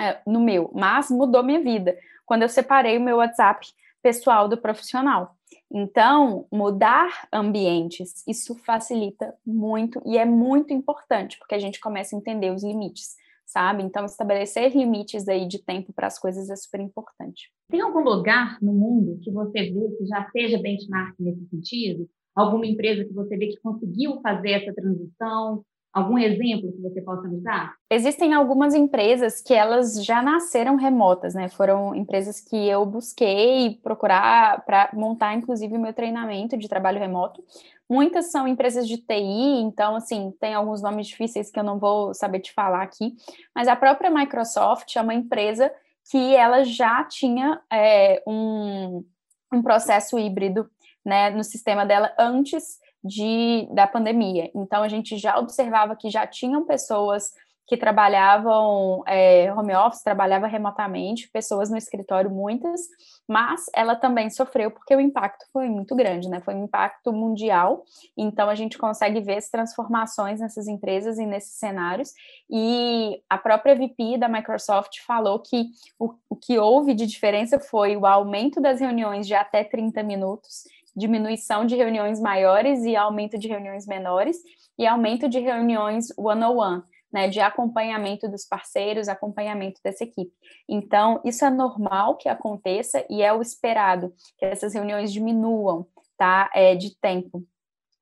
é, 0.00 0.20
no 0.26 0.40
meu, 0.40 0.70
mas 0.72 1.10
mudou 1.10 1.42
minha 1.42 1.60
vida 1.60 1.96
quando 2.24 2.42
eu 2.42 2.48
separei 2.48 2.96
o 2.96 3.00
meu 3.00 3.16
WhatsApp 3.16 3.66
pessoal 4.02 4.48
do 4.48 4.56
profissional. 4.56 5.36
Então, 5.70 6.46
mudar 6.52 7.28
ambientes, 7.32 8.22
isso 8.26 8.54
facilita 8.54 9.34
muito 9.44 10.02
e 10.04 10.18
é 10.18 10.24
muito 10.24 10.72
importante, 10.72 11.38
porque 11.38 11.54
a 11.54 11.58
gente 11.58 11.80
começa 11.80 12.14
a 12.14 12.18
entender 12.18 12.50
os 12.50 12.62
limites, 12.62 13.16
sabe? 13.46 13.82
Então, 13.82 14.04
estabelecer 14.04 14.74
limites 14.76 15.28
aí 15.28 15.46
de 15.46 15.58
tempo 15.58 15.92
para 15.92 16.06
as 16.06 16.18
coisas 16.18 16.50
é 16.50 16.56
super 16.56 16.80
importante. 16.80 17.50
Tem 17.70 17.80
algum 17.80 18.00
lugar 18.00 18.58
no 18.60 18.72
mundo 18.72 19.18
que 19.22 19.30
você 19.30 19.70
vê 19.70 19.96
que 19.96 20.06
já 20.06 20.28
seja 20.30 20.60
benchmark 20.60 21.14
nesse 21.18 21.46
sentido? 21.48 22.08
Alguma 22.34 22.66
empresa 22.66 23.04
que 23.04 23.12
você 23.12 23.36
vê 23.36 23.48
que 23.48 23.60
conseguiu 23.60 24.20
fazer 24.22 24.52
essa 24.52 24.72
transição? 24.72 25.64
Algum 25.92 26.16
exemplo 26.16 26.72
que 26.72 26.80
você 26.80 27.02
possa 27.02 27.28
me 27.28 27.38
dar? 27.42 27.74
Existem 27.90 28.32
algumas 28.32 28.74
empresas 28.74 29.42
que 29.42 29.52
elas 29.52 30.02
já 30.02 30.22
nasceram 30.22 30.76
remotas, 30.76 31.34
né? 31.34 31.50
Foram 31.50 31.94
empresas 31.94 32.40
que 32.40 32.56
eu 32.56 32.86
busquei 32.86 33.78
procurar 33.82 34.64
para 34.64 34.90
montar, 34.94 35.34
inclusive, 35.34 35.76
o 35.76 35.80
meu 35.80 35.92
treinamento 35.92 36.56
de 36.56 36.66
trabalho 36.66 36.98
remoto. 36.98 37.44
Muitas 37.90 38.30
são 38.30 38.48
empresas 38.48 38.88
de 38.88 38.96
TI, 38.96 39.60
então, 39.60 39.94
assim, 39.94 40.32
tem 40.40 40.54
alguns 40.54 40.80
nomes 40.80 41.08
difíceis 41.08 41.50
que 41.50 41.60
eu 41.60 41.64
não 41.64 41.78
vou 41.78 42.14
saber 42.14 42.40
te 42.40 42.50
falar 42.54 42.82
aqui, 42.82 43.14
mas 43.54 43.68
a 43.68 43.76
própria 43.76 44.10
Microsoft 44.10 44.96
é 44.96 45.02
uma 45.02 45.12
empresa 45.12 45.70
que 46.10 46.34
ela 46.34 46.64
já 46.64 47.04
tinha 47.04 47.60
é, 47.70 48.22
um, 48.26 49.04
um 49.52 49.62
processo 49.62 50.18
híbrido 50.18 50.70
né, 51.04 51.30
no 51.30 51.44
sistema 51.44 51.84
dela 51.84 52.12
antes 52.18 52.78
de, 53.02 53.68
da 53.72 53.86
pandemia. 53.86 54.50
Então, 54.54 54.82
a 54.82 54.88
gente 54.88 55.18
já 55.18 55.38
observava 55.38 55.96
que 55.96 56.10
já 56.10 56.26
tinham 56.26 56.64
pessoas 56.64 57.32
que 57.66 57.76
trabalhavam 57.76 59.02
é, 59.06 59.50
home 59.54 59.74
office, 59.74 60.02
trabalhava 60.02 60.46
remotamente, 60.46 61.30
pessoas 61.30 61.70
no 61.70 61.78
escritório, 61.78 62.30
muitas, 62.30 62.82
mas 63.26 63.64
ela 63.74 63.96
também 63.96 64.28
sofreu 64.28 64.70
porque 64.70 64.94
o 64.94 65.00
impacto 65.00 65.46
foi 65.52 65.70
muito 65.70 65.94
grande, 65.94 66.28
né? 66.28 66.40
Foi 66.40 66.54
um 66.54 66.64
impacto 66.64 67.12
mundial. 67.12 67.84
Então 68.14 68.50
a 68.50 68.54
gente 68.54 68.76
consegue 68.76 69.20
ver 69.20 69.36
as 69.38 69.48
transformações 69.48 70.40
nessas 70.40 70.66
empresas 70.66 71.18
e 71.18 71.24
nesses 71.24 71.58
cenários. 71.58 72.12
E 72.50 73.22
a 73.30 73.38
própria 73.38 73.74
VP 73.74 74.18
da 74.18 74.28
Microsoft 74.28 75.00
falou 75.06 75.38
que 75.38 75.70
o, 75.98 76.12
o 76.28 76.36
que 76.36 76.58
houve 76.58 76.92
de 76.92 77.06
diferença 77.06 77.58
foi 77.58 77.96
o 77.96 78.04
aumento 78.04 78.60
das 78.60 78.80
reuniões 78.80 79.26
de 79.26 79.34
até 79.34 79.64
30 79.64 80.02
minutos 80.02 80.64
diminuição 80.94 81.64
de 81.64 81.74
reuniões 81.74 82.20
maiores 82.20 82.84
e 82.84 82.94
aumento 82.96 83.38
de 83.38 83.48
reuniões 83.48 83.86
menores, 83.86 84.36
e 84.78 84.86
aumento 84.86 85.28
de 85.28 85.38
reuniões 85.38 86.06
one-on-one, 86.16 86.82
né, 87.12 87.28
de 87.28 87.40
acompanhamento 87.40 88.28
dos 88.28 88.44
parceiros, 88.46 89.08
acompanhamento 89.08 89.80
dessa 89.84 90.04
equipe. 90.04 90.32
Então, 90.68 91.20
isso 91.24 91.44
é 91.44 91.50
normal 91.50 92.16
que 92.16 92.28
aconteça 92.28 93.04
e 93.10 93.22
é 93.22 93.32
o 93.32 93.42
esperado, 93.42 94.14
que 94.38 94.44
essas 94.44 94.72
reuniões 94.72 95.12
diminuam, 95.12 95.86
tá, 96.16 96.50
é, 96.54 96.74
de 96.74 96.98
tempo. 96.98 97.44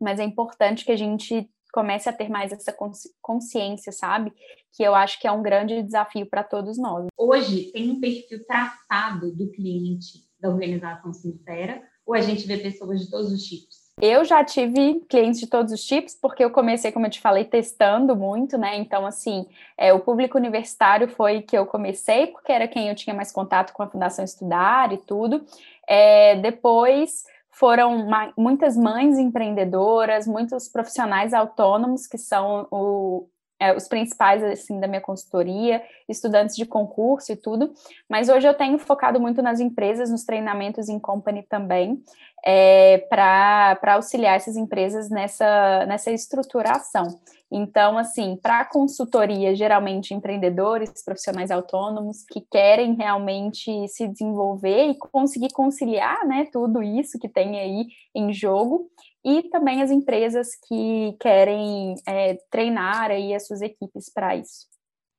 Mas 0.00 0.20
é 0.20 0.24
importante 0.24 0.84
que 0.84 0.92
a 0.92 0.96
gente 0.96 1.50
comece 1.72 2.08
a 2.08 2.12
ter 2.12 2.28
mais 2.28 2.52
essa 2.52 2.74
consciência, 3.20 3.92
sabe? 3.92 4.32
Que 4.72 4.82
eu 4.82 4.94
acho 4.94 5.20
que 5.20 5.26
é 5.26 5.32
um 5.32 5.42
grande 5.42 5.82
desafio 5.82 6.26
para 6.26 6.42
todos 6.42 6.78
nós. 6.78 7.06
Hoje 7.16 7.70
tem 7.72 7.90
um 7.90 8.00
perfil 8.00 8.44
traçado 8.46 9.32
do 9.36 9.50
cliente 9.50 10.28
da 10.40 10.48
organização 10.48 11.12
sincera 11.12 11.82
ou 12.10 12.14
a 12.14 12.20
gente 12.20 12.44
vê 12.44 12.56
pessoas 12.56 13.00
de 13.00 13.08
todos 13.08 13.32
os 13.32 13.44
tipos? 13.44 13.78
Eu 14.02 14.24
já 14.24 14.42
tive 14.42 15.00
clientes 15.08 15.38
de 15.38 15.46
todos 15.46 15.72
os 15.72 15.84
tipos, 15.84 16.14
porque 16.14 16.44
eu 16.44 16.50
comecei, 16.50 16.90
como 16.90 17.06
eu 17.06 17.10
te 17.10 17.20
falei, 17.20 17.44
testando 17.44 18.16
muito, 18.16 18.58
né? 18.58 18.76
Então, 18.76 19.06
assim, 19.06 19.46
é, 19.78 19.92
o 19.92 20.00
público 20.00 20.36
universitário 20.36 21.06
foi 21.06 21.42
que 21.42 21.56
eu 21.56 21.66
comecei, 21.66 22.26
porque 22.26 22.50
era 22.50 22.66
quem 22.66 22.88
eu 22.88 22.96
tinha 22.96 23.14
mais 23.14 23.30
contato 23.30 23.72
com 23.72 23.82
a 23.82 23.86
Fundação 23.86 24.24
Estudar 24.24 24.92
e 24.92 24.96
tudo. 24.98 25.44
É, 25.86 26.34
depois 26.36 27.24
foram 27.50 28.08
muitas 28.36 28.76
mães 28.76 29.16
empreendedoras, 29.16 30.26
muitos 30.26 30.66
profissionais 30.66 31.32
autônomos, 31.32 32.08
que 32.08 32.18
são 32.18 32.66
o, 32.72 33.28
é, 33.60 33.76
os 33.76 33.86
principais 33.86 34.42
assim 34.42 34.80
da 34.80 34.88
minha 34.88 35.02
consultoria, 35.02 35.82
estudantes 36.08 36.56
de 36.56 36.64
concurso 36.64 37.30
e 37.30 37.36
tudo, 37.36 37.72
mas 38.08 38.30
hoje 38.30 38.48
eu 38.48 38.54
tenho 38.54 38.78
focado 38.78 39.20
muito 39.20 39.42
nas 39.42 39.60
empresas, 39.60 40.10
nos 40.10 40.24
treinamentos 40.24 40.88
em 40.88 40.98
company 40.98 41.42
também, 41.42 42.02
é, 42.42 42.98
para 43.10 43.94
auxiliar 43.94 44.36
essas 44.36 44.56
empresas 44.56 45.10
nessa, 45.10 45.84
nessa 45.86 46.10
estruturação. 46.10 47.20
Então, 47.52 47.98
assim, 47.98 48.38
para 48.40 48.64
consultoria, 48.64 49.54
geralmente 49.56 50.14
empreendedores, 50.14 51.04
profissionais 51.04 51.50
autônomos 51.50 52.24
que 52.30 52.40
querem 52.40 52.94
realmente 52.94 53.88
se 53.88 54.06
desenvolver 54.06 54.90
e 54.90 54.98
conseguir 54.98 55.52
conciliar, 55.52 56.24
né, 56.26 56.46
tudo 56.52 56.80
isso 56.82 57.18
que 57.18 57.28
tem 57.28 57.58
aí 57.58 57.88
em 58.14 58.32
jogo, 58.32 58.88
e 59.24 59.44
também 59.50 59.82
as 59.82 59.90
empresas 59.90 60.50
que 60.66 61.16
querem 61.20 61.94
é, 62.06 62.38
treinar 62.50 63.10
aí 63.10 63.34
as 63.34 63.46
suas 63.46 63.60
equipes 63.62 64.10
para 64.12 64.36
isso. 64.36 64.66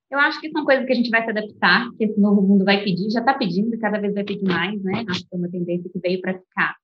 Eu 0.10 0.20
acho 0.20 0.42
que 0.42 0.52
são 0.52 0.66
coisas 0.66 0.86
que 0.86 0.92
a 0.92 0.96
gente 0.96 1.10
vai 1.10 1.24
se 1.24 1.30
adaptar, 1.30 1.90
que 1.98 2.04
esse 2.04 2.20
novo 2.20 2.42
mundo 2.42 2.66
vai 2.66 2.84
pedir, 2.84 3.10
já 3.10 3.22
está 3.22 3.34
pedindo, 3.34 3.80
cada 3.80 3.98
vez 3.98 4.14
vai 4.14 4.26
pedir 4.26 4.44
mais, 4.44 4.82
né? 4.84 5.06
Acho 5.10 5.22
que 5.22 5.34
é 5.34 5.38
uma 5.38 5.50
tendência 5.50 5.90
que 5.90 6.00
veio 6.00 6.20
para 6.20 6.38
ficar. 6.38 6.76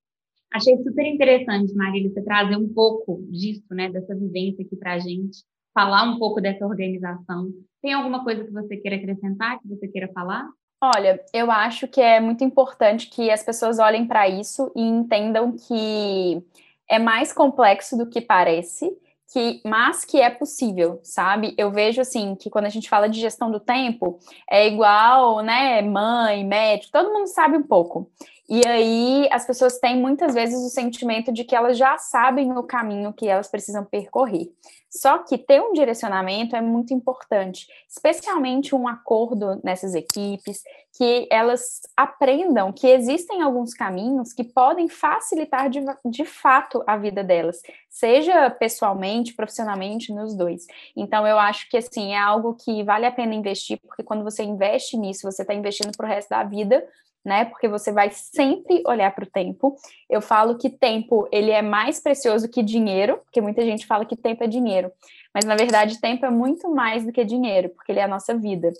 Achei 0.54 0.78
super 0.78 1.06
interessante, 1.06 1.74
Marília, 1.74 2.10
você 2.10 2.22
trazer 2.22 2.56
um 2.56 2.70
pouco 2.70 3.22
disso, 3.30 3.66
né, 3.72 3.90
dessa 3.90 4.16
vivência 4.16 4.64
aqui 4.64 4.78
para 4.78 4.94
a 4.94 5.00
gente, 5.00 5.44
falar 5.74 6.04
um 6.04 6.18
pouco 6.18 6.40
dessa 6.40 6.66
organização. 6.66 7.52
Tem 7.82 7.94
alguma 7.94 8.24
coisa 8.24 8.46
que 8.46 8.52
você 8.52 8.78
queira 8.78 8.96
acrescentar, 8.96 9.60
que 9.60 9.68
você 9.68 9.88
queira 9.90 10.08
falar? 10.14 10.48
Olha, 10.82 11.20
eu 11.34 11.52
acho 11.52 11.88
que 11.88 12.00
é 12.00 12.20
muito 12.20 12.44
importante 12.44 13.10
que 13.10 13.30
as 13.30 13.44
pessoas 13.44 13.78
olhem 13.78 14.08
para 14.08 14.30
isso 14.30 14.72
e 14.76 14.82
entendam 14.82 15.52
que 15.52 16.42
é 16.90 17.00
mais 17.00 17.34
complexo 17.34 17.98
do 17.98 18.10
que 18.10 18.22
parece, 18.22 18.90
que, 19.32 19.62
mas 19.66 20.06
que 20.06 20.22
é 20.22 20.30
possível, 20.30 21.00
sabe? 21.04 21.54
Eu 21.58 21.70
vejo 21.72 22.00
assim 22.02 22.36
que 22.36 22.50
quando 22.50 22.66
a 22.66 22.70
gente 22.70 22.90
fala 22.90 23.10
de 23.10 23.20
gestão 23.20 23.52
do 23.52 23.60
tempo, 23.60 24.20
é 24.50 24.68
igual, 24.68 25.42
né, 25.42 25.82
mãe, 25.82 26.46
médico, 26.46 26.94
todo 26.94 27.14
mundo 27.14 27.28
sabe 27.28 27.58
um 27.58 27.64
pouco. 27.64 28.10
E 28.50 28.66
aí 28.66 29.28
as 29.32 29.46
pessoas 29.46 29.78
têm 29.78 30.00
muitas 30.00 30.34
vezes 30.34 30.58
o 30.60 30.70
sentimento 30.70 31.34
de 31.34 31.44
que 31.44 31.56
elas 31.56 31.78
já 31.78 31.98
sabem 31.98 32.58
o 32.58 32.64
caminho 32.64 33.12
que 33.12 33.28
elas 33.28 33.50
precisam 33.50 33.84
percorrer. 33.84 34.50
Só 34.90 35.18
que 35.20 35.38
ter 35.38 35.62
um 35.62 35.74
direcionamento 35.74 36.56
é 36.56 36.62
muito 36.62 36.94
importante, 36.94 37.68
especialmente 37.90 38.74
um 38.74 38.88
acordo 38.88 39.60
nessas 39.62 39.94
equipes, 39.94 40.64
que 40.98 41.28
elas 41.30 41.82
aprendam 41.96 42.72
que 42.72 42.88
existem 42.88 43.42
alguns 43.42 43.74
caminhos 43.74 44.32
que 44.32 44.46
podem 44.46 44.88
facilitar 44.88 45.70
de, 45.70 45.82
de 46.06 46.26
fato 46.26 46.82
a 46.88 46.98
vida 46.98 47.24
delas, 47.24 47.62
seja 47.90 48.50
pessoalmente, 48.50 49.34
profissionalmente, 49.34 50.14
nos 50.14 50.34
dois. 50.34 50.66
Então, 50.96 51.28
eu 51.28 51.38
acho 51.38 51.70
que 51.70 51.78
assim 51.78 52.14
é 52.14 52.18
algo 52.18 52.56
que 52.56 52.82
vale 52.84 53.06
a 53.06 53.12
pena 53.12 53.36
investir, 53.36 53.80
porque 53.82 54.04
quando 54.04 54.24
você 54.24 54.44
investe 54.44 54.98
nisso, 54.98 55.30
você 55.30 55.42
está 55.42 55.54
investindo 55.54 55.96
para 55.96 56.06
o 56.06 56.10
resto 56.10 56.30
da 56.30 56.44
vida 56.44 56.84
né? 57.28 57.44
Porque 57.44 57.68
você 57.68 57.92
vai 57.92 58.10
sempre 58.10 58.82
olhar 58.88 59.14
para 59.14 59.26
o 59.26 59.30
tempo. 59.30 59.76
Eu 60.10 60.22
falo 60.22 60.58
que 60.58 60.70
tempo 60.70 61.28
ele 61.30 61.52
é 61.52 61.62
mais 61.62 62.00
precioso 62.00 62.50
que 62.50 62.64
dinheiro, 62.64 63.18
porque 63.18 63.42
muita 63.42 63.64
gente 63.64 63.86
fala 63.86 64.06
que 64.06 64.16
tempo 64.16 64.46
é 64.46 64.48
dinheiro, 64.48 64.90
mas 65.34 65.44
na 65.44 65.58
verdade 65.58 66.00
tempo 66.00 66.26
é 66.26 66.30
muito 66.30 66.74
mais 66.74 67.04
do 67.04 67.12
que 67.12 67.26
dinheiro, 67.26 67.68
porque 67.76 67.92
ele 67.92 68.00
é 68.00 68.04
a 68.04 68.08
nossa 68.08 68.34
vida. 68.34 68.72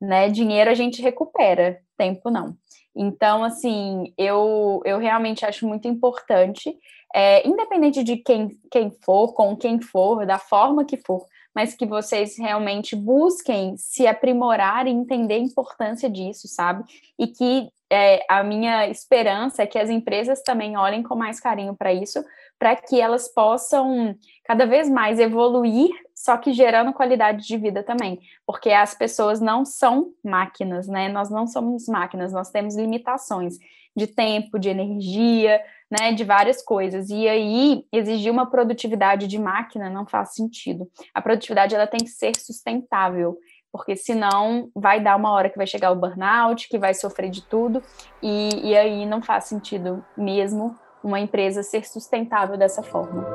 né? 0.00 0.28
Dinheiro 0.28 0.68
a 0.68 0.74
gente 0.74 1.00
recupera, 1.00 1.78
tempo 1.96 2.28
não. 2.28 2.56
Então, 2.94 3.44
assim, 3.44 4.12
eu, 4.18 4.82
eu 4.84 4.98
realmente 4.98 5.46
acho 5.46 5.64
muito 5.64 5.86
importante, 5.86 6.76
é, 7.14 7.46
independente 7.46 8.02
de 8.02 8.16
quem, 8.16 8.48
quem 8.68 8.90
for, 9.04 9.32
com 9.32 9.56
quem 9.56 9.80
for, 9.80 10.26
da 10.26 10.40
forma 10.40 10.84
que 10.84 10.96
for, 10.96 11.24
mas 11.54 11.74
que 11.74 11.86
vocês 11.86 12.38
realmente 12.38 12.96
busquem 12.96 13.76
se 13.76 14.06
aprimorar 14.06 14.86
e 14.86 14.90
entender 14.90 15.34
a 15.34 15.38
importância 15.38 16.08
disso, 16.08 16.48
sabe? 16.48 16.84
E 17.18 17.26
que 17.26 17.68
é, 17.90 18.24
a 18.26 18.42
minha 18.42 18.88
esperança 18.88 19.62
é 19.62 19.66
que 19.66 19.78
as 19.78 19.90
empresas 19.90 20.42
também 20.42 20.78
olhem 20.78 21.02
com 21.02 21.14
mais 21.14 21.38
carinho 21.38 21.76
para 21.76 21.92
isso, 21.92 22.24
para 22.58 22.74
que 22.74 22.98
elas 22.98 23.28
possam 23.28 24.16
cada 24.44 24.64
vez 24.64 24.88
mais 24.88 25.18
evoluir, 25.18 25.90
só 26.14 26.38
que 26.38 26.52
gerando 26.52 26.92
qualidade 26.94 27.46
de 27.46 27.56
vida 27.58 27.82
também, 27.82 28.18
porque 28.46 28.70
as 28.70 28.94
pessoas 28.94 29.40
não 29.40 29.64
são 29.64 30.12
máquinas, 30.24 30.88
né? 30.88 31.08
Nós 31.08 31.28
não 31.28 31.46
somos 31.46 31.86
máquinas, 31.86 32.32
nós 32.32 32.50
temos 32.50 32.76
limitações 32.76 33.58
de 33.94 34.06
tempo, 34.06 34.58
de 34.58 34.70
energia, 34.70 35.60
né, 35.92 36.14
de 36.14 36.24
várias 36.24 36.62
coisas. 36.62 37.10
E 37.10 37.28
aí 37.28 37.84
exigir 37.92 38.32
uma 38.32 38.50
produtividade 38.50 39.26
de 39.26 39.38
máquina 39.38 39.90
não 39.90 40.06
faz 40.06 40.34
sentido. 40.34 40.90
A 41.12 41.20
produtividade 41.20 41.74
ela 41.74 41.86
tem 41.86 42.00
que 42.00 42.08
ser 42.08 42.32
sustentável 42.38 43.36
porque 43.70 43.96
senão 43.96 44.70
vai 44.74 45.02
dar 45.02 45.16
uma 45.16 45.30
hora 45.30 45.48
que 45.48 45.56
vai 45.56 45.66
chegar 45.66 45.90
o 45.90 45.96
burnout, 45.96 46.68
que 46.68 46.78
vai 46.78 46.92
sofrer 46.92 47.30
de 47.30 47.40
tudo, 47.40 47.82
e, 48.22 48.68
e 48.68 48.76
aí 48.76 49.06
não 49.06 49.22
faz 49.22 49.44
sentido 49.44 50.04
mesmo 50.14 50.76
uma 51.02 51.18
empresa 51.18 51.62
ser 51.62 51.82
sustentável 51.86 52.58
dessa 52.58 52.82
forma. 52.82 53.26